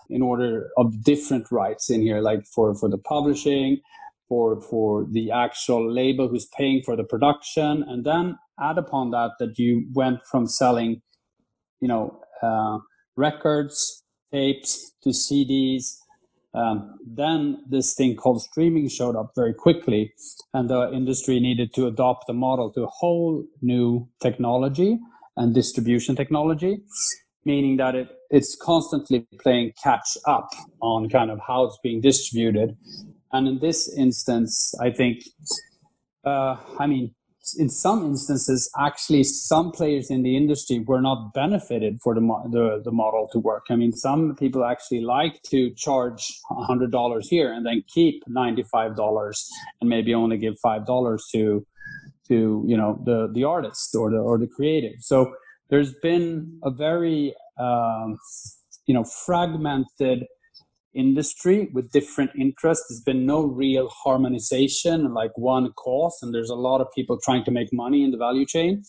in 0.10 0.22
order 0.22 0.70
of 0.78 1.04
different 1.04 1.52
rights 1.52 1.90
in 1.90 2.02
here, 2.02 2.22
like 2.22 2.46
for, 2.46 2.76
for 2.76 2.90
the 2.90 2.98
publishing, 2.98 3.82
for 4.28 4.62
for 4.62 5.06
the 5.12 5.32
actual 5.32 5.92
label 5.92 6.28
who's 6.30 6.48
paying 6.58 6.82
for 6.86 6.96
the 6.96 7.04
production, 7.04 7.84
and 7.88 8.06
then 8.06 8.38
add 8.60 8.78
upon 8.78 9.12
that 9.12 9.32
that 9.40 9.58
you 9.58 9.88
went 9.94 10.20
from 10.32 10.48
selling, 10.48 11.02
you 11.82 11.88
know, 11.88 12.22
uh, 12.42 12.78
records, 13.16 14.04
tapes 14.32 14.94
to 15.04 15.10
CDs. 15.10 15.98
Um, 16.54 16.98
then 17.06 17.64
this 17.70 17.94
thing 17.94 18.16
called 18.16 18.42
streaming 18.42 18.90
showed 18.90 19.16
up 19.16 19.32
very 19.36 19.54
quickly, 19.54 20.14
and 20.54 20.70
the 20.70 20.92
industry 20.92 21.40
needed 21.40 21.74
to 21.76 21.88
adopt 21.88 22.28
the 22.28 22.34
model 22.34 22.72
to 22.74 22.84
a 22.84 22.88
whole 22.88 23.44
new 23.62 24.08
technology 24.22 25.00
and 25.38 25.54
distribution 25.54 26.16
technology 26.16 26.82
meaning 27.46 27.78
that 27.78 27.96
it, 27.96 28.10
it's 28.30 28.56
constantly 28.56 29.26
playing 29.42 29.74
catch 29.82 30.18
up 30.26 30.50
on 30.82 31.10
kind 31.10 31.32
of 31.32 31.40
how 31.46 31.64
it's 31.64 31.80
being 31.84 32.02
distributed. 32.02 32.78
And 33.32 33.48
in 33.48 33.60
this 33.60 33.92
instance, 33.98 34.74
I 34.80 34.92
think, 34.92 35.24
uh, 36.26 36.58
I 36.80 36.88
mean, 36.88 37.14
in 37.58 37.70
some 37.70 38.06
instances, 38.06 38.70
actually, 38.78 39.24
some 39.24 39.72
players 39.72 40.12
in 40.12 40.22
the 40.22 40.38
industry 40.38 40.80
were 40.80 41.02
not 41.02 41.34
benefited 41.34 42.00
for 42.04 42.14
the, 42.14 42.22
the, 42.52 42.82
the 42.84 42.92
model 42.92 43.28
to 43.32 43.40
work. 43.40 43.66
I 43.70 43.76
mean, 43.76 43.94
some 43.94 44.36
people 44.36 44.64
actually 44.64 45.02
like 45.02 45.42
to 45.44 45.72
charge 45.72 46.32
$100 46.52 47.24
here 47.28 47.52
and 47.52 47.66
then 47.66 47.84
keep 47.88 48.24
$95 48.30 49.44
and 49.82 49.90
maybe 49.90 50.14
only 50.14 50.38
give 50.38 50.56
$5 50.64 51.20
to 51.32 51.66
to 52.28 52.64
you 52.68 52.78
know 52.78 53.02
the 53.06 53.28
the 53.34 53.44
artist 53.44 53.96
or 53.96 54.12
the 54.12 54.18
or 54.18 54.38
the 54.38 54.48
creative. 54.48 54.94
So 55.00 55.34
there's 55.70 55.94
been 56.02 56.60
a 56.64 56.72
very 56.72 57.36
um, 57.60 58.18
you 58.86 58.94
know 58.94 59.04
fragmented 59.04 60.26
industry 60.94 61.70
with 61.74 61.92
different 61.92 62.32
interests. 62.38 62.86
There's 62.90 63.04
been 63.04 63.26
no 63.26 63.44
real 63.44 63.90
harmonization 63.90 65.14
like 65.14 65.32
one 65.38 65.72
cause 65.74 66.18
and 66.22 66.34
there's 66.34 66.50
a 66.50 66.56
lot 66.56 66.82
of 66.82 66.88
people 66.96 67.20
trying 67.24 67.44
to 67.46 67.52
make 67.52 67.70
money 67.72 68.04
in 68.04 68.12
the 68.12 68.18
value 68.18 68.46
chain. 68.46 68.84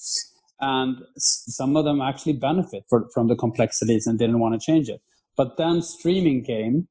And 0.63 0.97
some 1.17 1.77
of 1.77 1.85
them 1.85 2.01
actually 2.01 2.35
benefit 2.35 2.85
for, 2.89 3.09
from 3.15 3.29
the 3.29 3.37
complexities 3.37 4.07
and 4.07 4.19
didn't 4.19 4.41
want 4.41 4.59
to 4.59 4.65
change 4.65 4.89
it. 4.89 5.01
But 5.37 5.57
then 5.57 5.83
streaming 5.83 6.45
came 6.45 6.89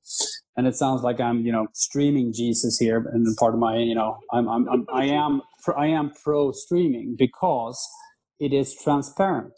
and 0.60 0.68
it 0.68 0.76
sounds 0.76 1.02
like 1.02 1.20
i'm 1.22 1.46
you 1.46 1.52
know 1.52 1.68
streaming 1.74 2.34
jesus 2.34 2.78
here 2.78 2.98
and 3.14 3.26
part 3.38 3.54
of 3.54 3.60
my 3.60 3.78
you 3.78 3.96
know 3.96 4.18
i'm, 4.34 4.48
I'm, 4.50 4.68
I'm 4.70 4.86
i 4.94 5.06
am 5.06 5.42
i 5.78 5.88
am 5.88 6.12
pro 6.22 6.52
streaming 6.52 7.16
because 7.18 7.80
it 8.40 8.54
is 8.54 8.76
transparent. 8.76 9.54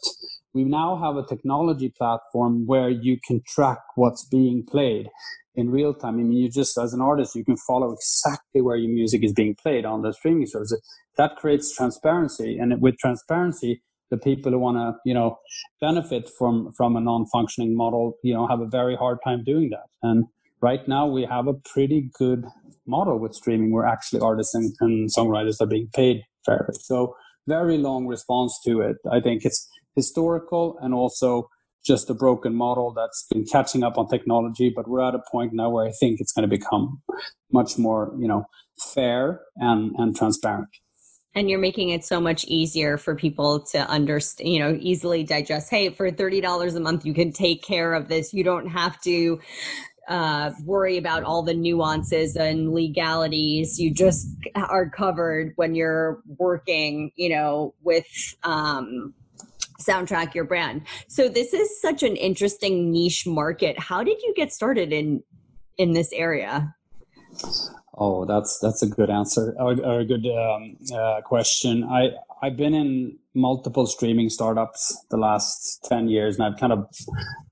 We 0.54 0.64
now 0.64 0.96
have 1.02 1.16
a 1.16 1.26
technology 1.26 1.92
platform 1.96 2.66
where 2.66 2.90
you 2.90 3.18
can 3.26 3.40
track 3.46 3.78
what's 3.94 4.24
being 4.24 4.64
played 4.68 5.08
in 5.54 5.70
real 5.70 5.94
time. 5.94 6.14
I 6.14 6.22
mean, 6.22 6.32
you 6.32 6.50
just, 6.50 6.76
as 6.78 6.92
an 6.92 7.00
artist, 7.00 7.34
you 7.34 7.44
can 7.44 7.56
follow 7.56 7.92
exactly 7.92 8.60
where 8.60 8.76
your 8.76 8.92
music 8.92 9.22
is 9.24 9.32
being 9.32 9.54
played 9.54 9.84
on 9.84 10.02
the 10.02 10.12
streaming 10.12 10.46
service. 10.46 10.74
That 11.16 11.36
creates 11.36 11.74
transparency. 11.74 12.58
And 12.58 12.80
with 12.80 12.98
transparency, 12.98 13.82
the 14.10 14.18
people 14.18 14.52
who 14.52 14.58
want 14.58 14.76
to, 14.76 14.98
you 15.06 15.14
know, 15.14 15.38
benefit 15.80 16.28
from, 16.38 16.72
from 16.76 16.96
a 16.96 17.00
non-functioning 17.00 17.74
model, 17.74 18.18
you 18.22 18.34
know, 18.34 18.46
have 18.46 18.60
a 18.60 18.66
very 18.66 18.96
hard 18.96 19.18
time 19.24 19.42
doing 19.44 19.70
that. 19.70 19.86
And 20.02 20.26
right 20.60 20.86
now 20.86 21.06
we 21.06 21.24
have 21.24 21.46
a 21.46 21.54
pretty 21.54 22.10
good 22.18 22.44
model 22.86 23.18
with 23.18 23.34
streaming 23.34 23.72
where 23.72 23.86
actually 23.86 24.20
artists 24.20 24.54
and, 24.54 24.74
and 24.80 25.08
songwriters 25.10 25.60
are 25.60 25.66
being 25.66 25.88
paid 25.94 26.22
fairly. 26.44 26.74
So 26.74 27.14
very 27.46 27.78
long 27.78 28.06
response 28.06 28.58
to 28.64 28.80
it. 28.80 28.96
I 29.10 29.20
think 29.20 29.44
it's 29.44 29.68
historical 29.96 30.78
and 30.80 30.94
also 30.94 31.48
just 31.84 32.08
a 32.10 32.14
broken 32.14 32.54
model 32.54 32.92
that's 32.92 33.26
been 33.30 33.44
catching 33.44 33.82
up 33.82 33.98
on 33.98 34.08
technology. 34.08 34.72
But 34.74 34.88
we're 34.88 35.06
at 35.06 35.14
a 35.14 35.22
point 35.30 35.52
now 35.52 35.70
where 35.70 35.86
I 35.86 35.92
think 35.92 36.20
it's 36.20 36.32
going 36.32 36.48
to 36.48 36.56
become 36.56 37.02
much 37.50 37.78
more, 37.78 38.14
you 38.18 38.28
know, 38.28 38.46
fair 38.78 39.40
and, 39.56 39.92
and 39.98 40.16
transparent. 40.16 40.68
And 41.34 41.48
you're 41.48 41.58
making 41.58 41.88
it 41.88 42.04
so 42.04 42.20
much 42.20 42.44
easier 42.44 42.98
for 42.98 43.14
people 43.14 43.60
to 43.72 43.78
understand, 43.88 44.48
you 44.48 44.58
know, 44.58 44.76
easily 44.80 45.24
digest. 45.24 45.70
Hey, 45.70 45.88
for 45.88 46.10
$30 46.10 46.76
a 46.76 46.80
month, 46.80 47.06
you 47.06 47.14
can 47.14 47.32
take 47.32 47.62
care 47.62 47.94
of 47.94 48.08
this. 48.08 48.34
You 48.34 48.44
don't 48.44 48.68
have 48.68 49.00
to 49.02 49.40
uh, 50.08 50.50
worry 50.64 50.96
about 50.96 51.22
all 51.22 51.42
the 51.42 51.54
nuances 51.54 52.36
and 52.36 52.72
legalities. 52.72 53.78
You 53.78 53.92
just 53.92 54.28
are 54.54 54.88
covered 54.88 55.52
when 55.56 55.74
you're 55.74 56.22
working, 56.38 57.12
you 57.16 57.28
know, 57.28 57.74
with 57.82 58.06
um, 58.42 59.14
soundtrack 59.80 60.34
your 60.34 60.44
brand. 60.44 60.82
So 61.08 61.28
this 61.28 61.52
is 61.52 61.80
such 61.80 62.02
an 62.02 62.16
interesting 62.16 62.90
niche 62.90 63.26
market. 63.26 63.78
How 63.78 64.02
did 64.02 64.22
you 64.22 64.32
get 64.36 64.52
started 64.52 64.92
in 64.92 65.22
in 65.78 65.92
this 65.92 66.12
area? 66.12 66.74
Oh, 67.96 68.24
that's 68.24 68.58
that's 68.58 68.82
a 68.82 68.86
good 68.86 69.10
answer 69.10 69.54
or, 69.58 69.72
a 69.72 70.04
good 70.04 70.26
um, 70.26 70.76
uh, 70.94 71.20
question. 71.22 71.84
I 71.84 72.10
I've 72.42 72.56
been 72.56 72.74
in 72.74 73.18
multiple 73.34 73.86
streaming 73.86 74.28
startups 74.28 75.04
the 75.10 75.16
last 75.16 75.84
ten 75.84 76.08
years, 76.08 76.36
and 76.36 76.44
I've 76.44 76.58
kind 76.58 76.72
of 76.72 76.88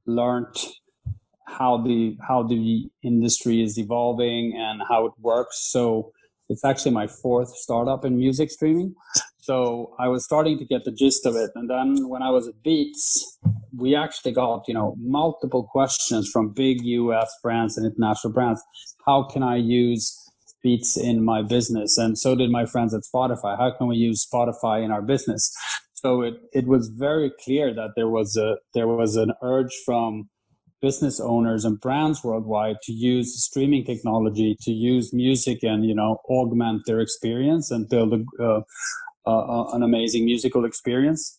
learned 0.06 0.56
how 1.58 1.78
the 1.78 2.16
how 2.26 2.42
the 2.42 2.88
industry 3.02 3.62
is 3.62 3.78
evolving 3.78 4.54
and 4.56 4.82
how 4.88 5.06
it 5.06 5.12
works. 5.18 5.58
So 5.70 6.12
it's 6.48 6.64
actually 6.64 6.90
my 6.92 7.06
fourth 7.06 7.56
startup 7.56 8.04
in 8.04 8.18
music 8.18 8.50
streaming. 8.50 8.94
So 9.38 9.94
I 9.98 10.08
was 10.08 10.24
starting 10.24 10.58
to 10.58 10.64
get 10.64 10.84
the 10.84 10.92
gist 10.92 11.24
of 11.24 11.34
it. 11.36 11.50
And 11.54 11.70
then 11.70 12.08
when 12.08 12.22
I 12.22 12.30
was 12.30 12.48
at 12.48 12.62
Beats, 12.62 13.38
we 13.76 13.94
actually 13.94 14.32
got, 14.32 14.64
you 14.68 14.74
know, 14.74 14.96
multiple 14.98 15.64
questions 15.64 16.28
from 16.28 16.50
big 16.50 16.84
US 16.84 17.32
brands 17.42 17.76
and 17.76 17.86
international 17.86 18.32
brands. 18.32 18.62
How 19.06 19.22
can 19.22 19.42
I 19.42 19.56
use 19.56 20.16
Beats 20.62 20.96
in 20.96 21.24
my 21.24 21.40
business? 21.42 21.96
And 21.96 22.18
so 22.18 22.34
did 22.34 22.50
my 22.50 22.66
friends 22.66 22.94
at 22.94 23.02
Spotify. 23.02 23.56
How 23.56 23.70
can 23.76 23.86
we 23.86 23.96
use 23.96 24.26
Spotify 24.26 24.84
in 24.84 24.90
our 24.90 25.02
business? 25.02 25.52
So 25.94 26.22
it, 26.22 26.34
it 26.52 26.66
was 26.66 26.88
very 26.88 27.30
clear 27.44 27.74
that 27.74 27.90
there 27.94 28.08
was 28.08 28.36
a 28.36 28.56
there 28.74 28.88
was 28.88 29.16
an 29.16 29.32
urge 29.42 29.74
from 29.84 30.30
business 30.80 31.20
owners 31.20 31.64
and 31.64 31.80
brands 31.80 32.24
worldwide 32.24 32.76
to 32.82 32.92
use 32.92 33.42
streaming 33.42 33.84
technology 33.84 34.56
to 34.60 34.72
use 34.72 35.12
music 35.12 35.62
and 35.62 35.84
you 35.84 35.94
know 35.94 36.18
augment 36.28 36.82
their 36.86 37.00
experience 37.00 37.70
and 37.70 37.88
build 37.88 38.12
a, 38.12 38.22
uh, 38.42 38.60
uh, 39.26 39.70
an 39.72 39.82
amazing 39.82 40.24
musical 40.24 40.64
experience. 40.64 41.36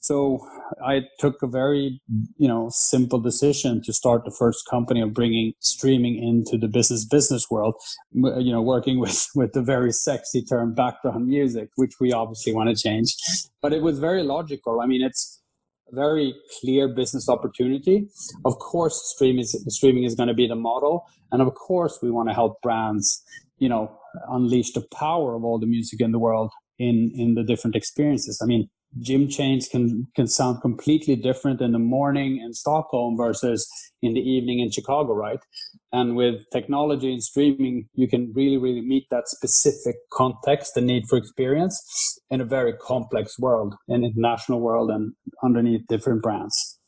So 0.00 0.40
i 0.84 1.02
took 1.18 1.42
a 1.42 1.46
very 1.46 2.00
you 2.36 2.48
know 2.48 2.68
simple 2.72 3.20
decision 3.20 3.82
to 3.84 3.92
start 3.92 4.24
the 4.24 4.34
first 4.36 4.66
company 4.68 5.00
of 5.00 5.12
bringing 5.12 5.52
streaming 5.60 6.16
into 6.16 6.56
the 6.58 6.66
business 6.66 7.04
business 7.04 7.50
world 7.50 7.74
you 8.12 8.52
know 8.52 8.62
working 8.62 8.98
with 8.98 9.28
with 9.34 9.52
the 9.52 9.62
very 9.62 9.92
sexy 9.92 10.42
term 10.42 10.74
background 10.74 11.26
music 11.26 11.68
which 11.76 11.94
we 12.00 12.12
obviously 12.12 12.52
want 12.52 12.68
to 12.68 12.74
change. 12.74 13.14
But 13.60 13.72
it 13.72 13.82
was 13.82 13.98
very 13.98 14.22
logical. 14.22 14.80
I 14.80 14.86
mean 14.86 15.02
it's 15.02 15.41
very 15.92 16.34
clear 16.60 16.88
business 16.88 17.28
opportunity. 17.28 18.08
Of 18.44 18.58
course, 18.58 19.12
stream 19.14 19.38
is, 19.38 19.64
streaming 19.68 20.04
is 20.04 20.14
going 20.14 20.28
to 20.28 20.34
be 20.34 20.46
the 20.46 20.56
model, 20.56 21.04
and 21.30 21.42
of 21.42 21.54
course, 21.54 21.98
we 22.02 22.10
want 22.10 22.28
to 22.28 22.34
help 22.34 22.60
brands, 22.62 23.22
you 23.58 23.68
know, 23.68 23.96
unleash 24.28 24.72
the 24.72 24.84
power 24.94 25.34
of 25.34 25.44
all 25.44 25.58
the 25.58 25.66
music 25.66 26.00
in 26.00 26.12
the 26.12 26.18
world 26.18 26.50
in 26.78 27.12
in 27.14 27.34
the 27.34 27.42
different 27.42 27.76
experiences. 27.76 28.40
I 28.42 28.46
mean, 28.46 28.68
gym 29.00 29.28
chains 29.28 29.68
can 29.68 30.08
can 30.14 30.26
sound 30.26 30.60
completely 30.60 31.16
different 31.16 31.60
in 31.60 31.72
the 31.72 31.78
morning 31.78 32.40
in 32.44 32.52
Stockholm 32.52 33.16
versus 33.16 33.68
in 34.02 34.14
the 34.14 34.20
evening 34.20 34.60
in 34.60 34.70
Chicago, 34.70 35.12
right? 35.14 35.40
And 35.92 36.16
with 36.16 36.48
technology 36.50 37.12
and 37.12 37.22
streaming, 37.22 37.88
you 37.94 38.08
can 38.08 38.32
really, 38.34 38.56
really 38.56 38.80
meet 38.80 39.08
that 39.10 39.28
specific 39.28 39.96
context, 40.10 40.74
the 40.74 40.80
need 40.80 41.04
for 41.08 41.18
experience 41.18 42.18
in 42.30 42.40
a 42.40 42.46
very 42.46 42.72
complex 42.72 43.38
world, 43.38 43.74
an 43.88 44.02
international 44.02 44.60
world, 44.60 44.90
and 44.90 45.12
underneath 45.44 45.86
different 45.88 46.22
brands. 46.22 46.78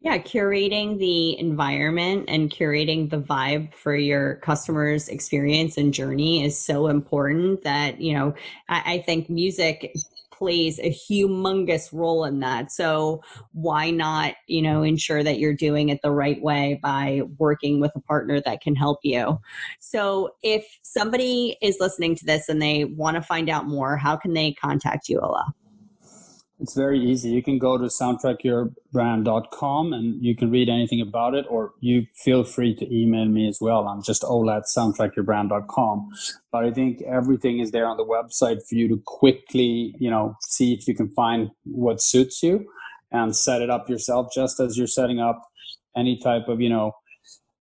Yeah, 0.00 0.18
curating 0.18 0.98
the 0.98 1.38
environment 1.38 2.26
and 2.28 2.50
curating 2.50 3.10
the 3.10 3.20
vibe 3.20 3.74
for 3.74 3.96
your 3.96 4.36
customers' 4.36 5.08
experience 5.08 5.78
and 5.78 5.92
journey 5.92 6.44
is 6.44 6.58
so 6.58 6.88
important 6.88 7.62
that, 7.62 8.00
you 8.00 8.12
know, 8.12 8.34
I, 8.68 8.94
I 8.94 8.98
think 8.98 9.30
music 9.30 9.92
plays 10.36 10.78
a 10.80 10.90
humongous 10.90 11.92
role 11.92 12.24
in 12.24 12.40
that. 12.40 12.70
So 12.72 13.22
why 13.52 13.90
not, 13.90 14.34
you 14.46 14.62
know, 14.62 14.82
ensure 14.82 15.22
that 15.22 15.38
you're 15.38 15.54
doing 15.54 15.88
it 15.88 16.00
the 16.02 16.10
right 16.10 16.40
way 16.42 16.78
by 16.82 17.22
working 17.38 17.80
with 17.80 17.92
a 17.96 18.00
partner 18.00 18.40
that 18.40 18.60
can 18.60 18.74
help 18.74 18.98
you. 19.02 19.38
So 19.80 20.30
if 20.42 20.66
somebody 20.82 21.56
is 21.62 21.78
listening 21.80 22.14
to 22.16 22.24
this 22.24 22.48
and 22.48 22.60
they 22.60 22.84
want 22.84 23.16
to 23.16 23.22
find 23.22 23.48
out 23.48 23.66
more, 23.66 23.96
how 23.96 24.16
can 24.16 24.34
they 24.34 24.52
contact 24.52 25.08
you, 25.08 25.20
Ola? 25.20 25.54
It's 26.58 26.74
very 26.74 26.98
easy. 26.98 27.28
You 27.28 27.42
can 27.42 27.58
go 27.58 27.76
to 27.76 27.84
soundtrackyourbrand.com 27.84 29.92
and 29.92 30.24
you 30.24 30.34
can 30.34 30.50
read 30.50 30.70
anything 30.70 31.02
about 31.02 31.34
it, 31.34 31.44
or 31.50 31.74
you 31.80 32.06
feel 32.14 32.44
free 32.44 32.74
to 32.76 32.94
email 32.94 33.26
me 33.26 33.46
as 33.46 33.58
well. 33.60 33.86
I'm 33.86 34.02
just 34.02 34.24
ola 34.24 34.56
at 34.58 34.62
soundtrackyourbrand.com. 34.64 36.08
But 36.50 36.64
I 36.64 36.70
think 36.70 37.02
everything 37.02 37.58
is 37.58 37.72
there 37.72 37.86
on 37.86 37.98
the 37.98 38.06
website 38.06 38.66
for 38.66 38.74
you 38.74 38.88
to 38.88 39.02
quickly, 39.04 39.94
you 39.98 40.10
know, 40.10 40.34
see 40.40 40.72
if 40.72 40.88
you 40.88 40.94
can 40.94 41.10
find 41.10 41.50
what 41.64 42.00
suits 42.00 42.42
you 42.42 42.66
and 43.12 43.36
set 43.36 43.60
it 43.60 43.68
up 43.68 43.90
yourself, 43.90 44.28
just 44.34 44.58
as 44.58 44.78
you're 44.78 44.86
setting 44.86 45.20
up 45.20 45.42
any 45.94 46.18
type 46.18 46.48
of, 46.48 46.62
you 46.62 46.70
know, 46.70 46.92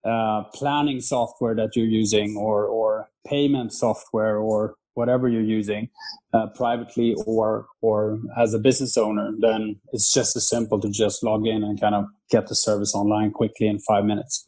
uh, 0.05 0.43
planning 0.53 1.01
software 1.01 1.55
that 1.55 1.77
you're 1.77 1.87
using 1.87 2.37
or, 2.37 2.67
or 2.67 3.09
payment 3.27 3.73
software 3.73 4.37
or 4.37 4.75
whatever 4.95 5.29
you're 5.29 5.43
using 5.43 5.89
uh, 6.33 6.47
privately 6.49 7.15
or 7.27 7.67
or 7.81 8.19
as 8.37 8.55
a 8.55 8.59
business 8.59 8.97
owner 8.97 9.33
then 9.41 9.77
it's 9.93 10.13
just 10.13 10.37
as 10.37 10.49
simple 10.49 10.81
to 10.81 10.91
just 10.91 11.23
log 11.23 11.47
in 11.47 11.63
and 11.63 11.81
kind 11.81 11.95
of 11.95 12.07
get 12.31 12.49
the 12.49 12.55
service 12.55 12.95
online 12.95 13.31
quickly 13.31 13.67
in 13.67 13.79
five 13.79 14.05
minutes 14.05 14.47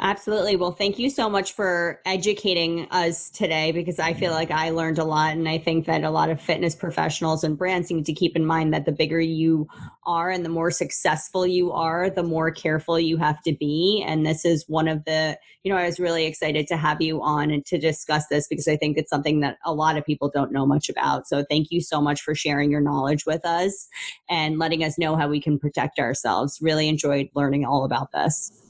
Absolutely. 0.00 0.56
Well, 0.56 0.72
thank 0.72 0.98
you 0.98 1.08
so 1.08 1.30
much 1.30 1.52
for 1.52 2.00
educating 2.04 2.86
us 2.90 3.30
today 3.30 3.72
because 3.72 3.98
I 3.98 4.12
feel 4.12 4.32
like 4.32 4.50
I 4.50 4.68
learned 4.68 4.98
a 4.98 5.04
lot. 5.04 5.32
And 5.32 5.48
I 5.48 5.56
think 5.56 5.86
that 5.86 6.04
a 6.04 6.10
lot 6.10 6.28
of 6.28 6.40
fitness 6.40 6.74
professionals 6.74 7.42
and 7.42 7.56
brands 7.56 7.90
need 7.90 8.04
to 8.06 8.12
keep 8.12 8.36
in 8.36 8.44
mind 8.44 8.74
that 8.74 8.84
the 8.84 8.92
bigger 8.92 9.20
you 9.20 9.66
are 10.04 10.30
and 10.30 10.44
the 10.44 10.50
more 10.50 10.70
successful 10.70 11.46
you 11.46 11.72
are, 11.72 12.10
the 12.10 12.22
more 12.22 12.50
careful 12.50 13.00
you 13.00 13.16
have 13.16 13.40
to 13.44 13.54
be. 13.54 14.04
And 14.06 14.26
this 14.26 14.44
is 14.44 14.66
one 14.68 14.88
of 14.88 15.04
the, 15.06 15.38
you 15.62 15.72
know, 15.72 15.78
I 15.78 15.86
was 15.86 15.98
really 15.98 16.26
excited 16.26 16.66
to 16.68 16.76
have 16.76 17.00
you 17.00 17.22
on 17.22 17.50
and 17.50 17.64
to 17.64 17.78
discuss 17.78 18.26
this 18.26 18.46
because 18.46 18.68
I 18.68 18.76
think 18.76 18.98
it's 18.98 19.10
something 19.10 19.40
that 19.40 19.56
a 19.64 19.72
lot 19.72 19.96
of 19.96 20.04
people 20.04 20.28
don't 20.28 20.52
know 20.52 20.66
much 20.66 20.90
about. 20.90 21.26
So 21.28 21.44
thank 21.48 21.70
you 21.70 21.80
so 21.80 22.02
much 22.02 22.20
for 22.20 22.34
sharing 22.34 22.70
your 22.70 22.82
knowledge 22.82 23.24
with 23.24 23.46
us 23.46 23.88
and 24.28 24.58
letting 24.58 24.84
us 24.84 24.98
know 24.98 25.16
how 25.16 25.28
we 25.28 25.40
can 25.40 25.58
protect 25.58 25.98
ourselves. 25.98 26.58
Really 26.60 26.88
enjoyed 26.90 27.30
learning 27.34 27.64
all 27.64 27.84
about 27.84 28.12
this. 28.12 28.63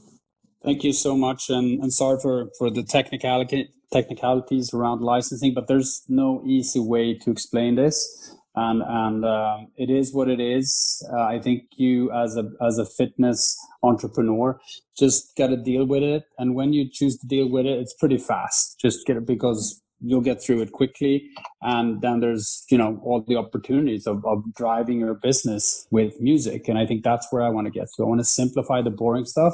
Thank 0.65 0.83
you 0.83 0.93
so 0.93 1.15
much, 1.15 1.51
and, 1.51 1.79
and 1.79 1.93
sorry 1.93 2.19
for, 2.19 2.49
for 2.57 2.71
the 2.71 2.81
technicality, 2.81 3.69
technicalities 3.93 4.73
around 4.73 5.01
licensing, 5.01 5.53
but 5.53 5.67
there's 5.67 6.03
no 6.09 6.41
easy 6.43 6.79
way 6.79 7.13
to 7.19 7.29
explain 7.29 7.75
this, 7.75 8.35
and 8.55 8.81
and 8.83 9.23
uh, 9.23 9.57
it 9.77 9.91
is 9.91 10.11
what 10.11 10.27
it 10.27 10.39
is. 10.39 11.05
Uh, 11.13 11.21
I 11.21 11.39
think 11.39 11.65
you, 11.77 12.11
as 12.11 12.35
a 12.35 12.49
as 12.65 12.79
a 12.79 12.85
fitness 12.85 13.55
entrepreneur, 13.83 14.59
just 14.97 15.35
got 15.37 15.47
to 15.47 15.57
deal 15.57 15.85
with 15.85 16.01
it, 16.01 16.23
and 16.39 16.55
when 16.55 16.73
you 16.73 16.89
choose 16.91 17.19
to 17.19 17.27
deal 17.27 17.47
with 17.47 17.67
it, 17.67 17.77
it's 17.77 17.93
pretty 17.93 18.17
fast. 18.17 18.79
Just 18.79 19.05
get 19.05 19.17
it 19.17 19.27
because 19.27 19.83
you'll 20.05 20.21
get 20.21 20.41
through 20.41 20.61
it 20.61 20.71
quickly 20.71 21.29
and 21.61 22.01
then 22.01 22.19
there's 22.19 22.63
you 22.69 22.77
know 22.77 22.99
all 23.03 23.23
the 23.27 23.35
opportunities 23.35 24.05
of, 24.05 24.23
of 24.25 24.43
driving 24.55 24.99
your 24.99 25.15
business 25.15 25.87
with 25.91 26.19
music 26.21 26.67
and 26.67 26.77
i 26.77 26.85
think 26.85 27.03
that's 27.03 27.27
where 27.31 27.41
i 27.41 27.49
want 27.49 27.65
to 27.65 27.71
get 27.71 27.87
to 27.95 28.03
i 28.03 28.05
want 28.05 28.19
to 28.19 28.25
simplify 28.25 28.81
the 28.81 28.89
boring 28.89 29.25
stuff 29.25 29.53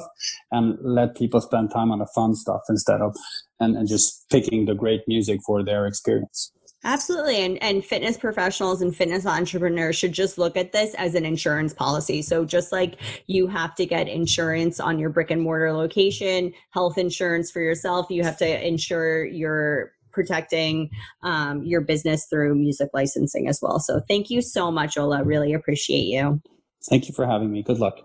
and 0.51 0.77
let 0.81 1.15
people 1.15 1.39
spend 1.41 1.71
time 1.71 1.91
on 1.91 1.99
the 1.99 2.07
fun 2.13 2.35
stuff 2.35 2.61
instead 2.69 3.01
of 3.01 3.15
and, 3.59 3.77
and 3.77 3.87
just 3.87 4.29
picking 4.29 4.65
the 4.65 4.75
great 4.75 5.01
music 5.07 5.39
for 5.45 5.63
their 5.63 5.85
experience 5.85 6.51
Absolutely. 6.83 7.37
And, 7.37 7.61
and 7.61 7.85
fitness 7.85 8.17
professionals 8.17 8.81
and 8.81 8.95
fitness 8.95 9.27
entrepreneurs 9.27 9.95
should 9.95 10.13
just 10.13 10.39
look 10.39 10.57
at 10.57 10.71
this 10.71 10.95
as 10.95 11.13
an 11.13 11.25
insurance 11.25 11.73
policy. 11.73 12.23
So, 12.23 12.43
just 12.43 12.71
like 12.71 12.95
you 13.27 13.45
have 13.47 13.75
to 13.75 13.85
get 13.85 14.07
insurance 14.07 14.79
on 14.79 14.97
your 14.97 15.11
brick 15.11 15.29
and 15.29 15.41
mortar 15.41 15.71
location, 15.73 16.51
health 16.71 16.97
insurance 16.97 17.51
for 17.51 17.61
yourself, 17.61 18.07
you 18.09 18.23
have 18.23 18.37
to 18.37 18.67
insure 18.67 19.25
your 19.25 19.91
protecting 20.11 20.89
um, 21.23 21.63
your 21.63 21.81
business 21.81 22.25
through 22.25 22.55
music 22.55 22.89
licensing 22.93 23.47
as 23.47 23.59
well. 23.61 23.79
So 23.79 24.01
thank 24.07 24.29
you 24.29 24.41
so 24.41 24.71
much, 24.71 24.97
Ola. 24.97 25.23
Really 25.23 25.53
appreciate 25.53 26.05
you. 26.05 26.41
Thank 26.89 27.07
you 27.07 27.13
for 27.13 27.25
having 27.25 27.51
me. 27.51 27.61
Good 27.61 27.79
luck. 27.79 27.99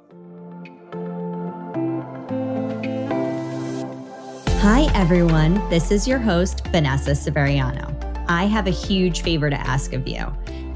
Hi, 4.60 4.90
everyone. 4.94 5.54
This 5.70 5.90
is 5.90 6.08
your 6.08 6.18
host, 6.18 6.66
Vanessa 6.68 7.12
Severiano. 7.12 7.94
I 8.28 8.46
have 8.46 8.66
a 8.66 8.70
huge 8.70 9.22
favor 9.22 9.48
to 9.48 9.56
ask 9.56 9.92
of 9.92 10.08
you. 10.08 10.26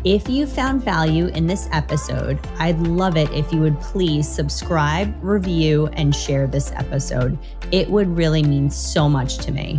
If 0.05 0.29
you 0.31 0.47
found 0.47 0.83
value 0.83 1.27
in 1.27 1.47
this 1.47 1.69
episode, 1.73 2.39
I'd 2.59 2.79
love 2.79 3.19
it 3.19 3.31
if 3.33 3.53
you 3.53 3.61
would 3.61 3.79
please 3.81 4.27
subscribe, 4.27 5.15
review, 5.23 5.89
and 5.89 6.15
share 6.15 6.47
this 6.47 6.73
episode. 6.73 7.37
It 7.71 7.91
would 7.91 8.17
really 8.17 8.43
mean 8.43 8.71
so 8.71 9.09
much 9.09 9.39
to 9.39 9.53
me. 9.53 9.79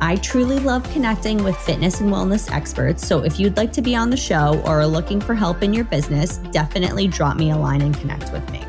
I 0.00 0.16
truly 0.16 0.58
love 0.58 0.88
connecting 0.92 1.42
with 1.42 1.56
fitness 1.56 2.00
and 2.00 2.12
wellness 2.12 2.52
experts. 2.52 3.06
So 3.06 3.24
if 3.24 3.40
you'd 3.40 3.56
like 3.56 3.72
to 3.72 3.82
be 3.82 3.96
on 3.96 4.10
the 4.10 4.16
show 4.16 4.60
or 4.64 4.80
are 4.80 4.86
looking 4.86 5.20
for 5.20 5.34
help 5.34 5.62
in 5.62 5.74
your 5.74 5.84
business, 5.84 6.38
definitely 6.52 7.08
drop 7.08 7.36
me 7.36 7.50
a 7.50 7.56
line 7.56 7.82
and 7.82 7.96
connect 7.96 8.32
with 8.32 8.48
me. 8.50 8.64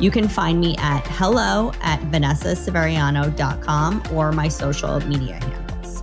You 0.00 0.10
can 0.10 0.28
find 0.28 0.60
me 0.60 0.76
at 0.78 1.06
hello 1.06 1.72
at 1.82 2.00
vanessaseveriano.com 2.00 4.02
or 4.12 4.32
my 4.32 4.48
social 4.48 4.98
media 5.00 5.34
handles. 5.34 6.02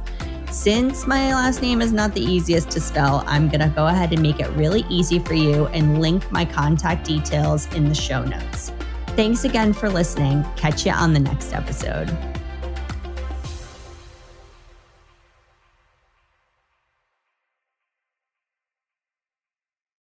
Since 0.49 1.07
my 1.07 1.33
last 1.33 1.61
name 1.61 1.81
is 1.81 1.91
not 1.91 2.13
the 2.13 2.21
easiest 2.21 2.69
to 2.71 2.81
spell, 2.81 3.23
I'm 3.25 3.49
going 3.49 3.61
to 3.61 3.73
go 3.75 3.87
ahead 3.87 4.13
and 4.13 4.21
make 4.21 4.39
it 4.39 4.49
really 4.49 4.85
easy 4.89 5.19
for 5.19 5.33
you 5.33 5.65
and 5.67 5.99
link 5.99 6.31
my 6.31 6.45
contact 6.45 7.05
details 7.05 7.67
in 7.73 7.89
the 7.89 7.95
show 7.95 8.23
notes. 8.23 8.71
Thanks 9.15 9.43
again 9.43 9.73
for 9.73 9.89
listening. 9.89 10.45
Catch 10.55 10.85
you 10.85 10.93
on 10.93 11.13
the 11.13 11.19
next 11.19 11.53
episode. 11.53 12.30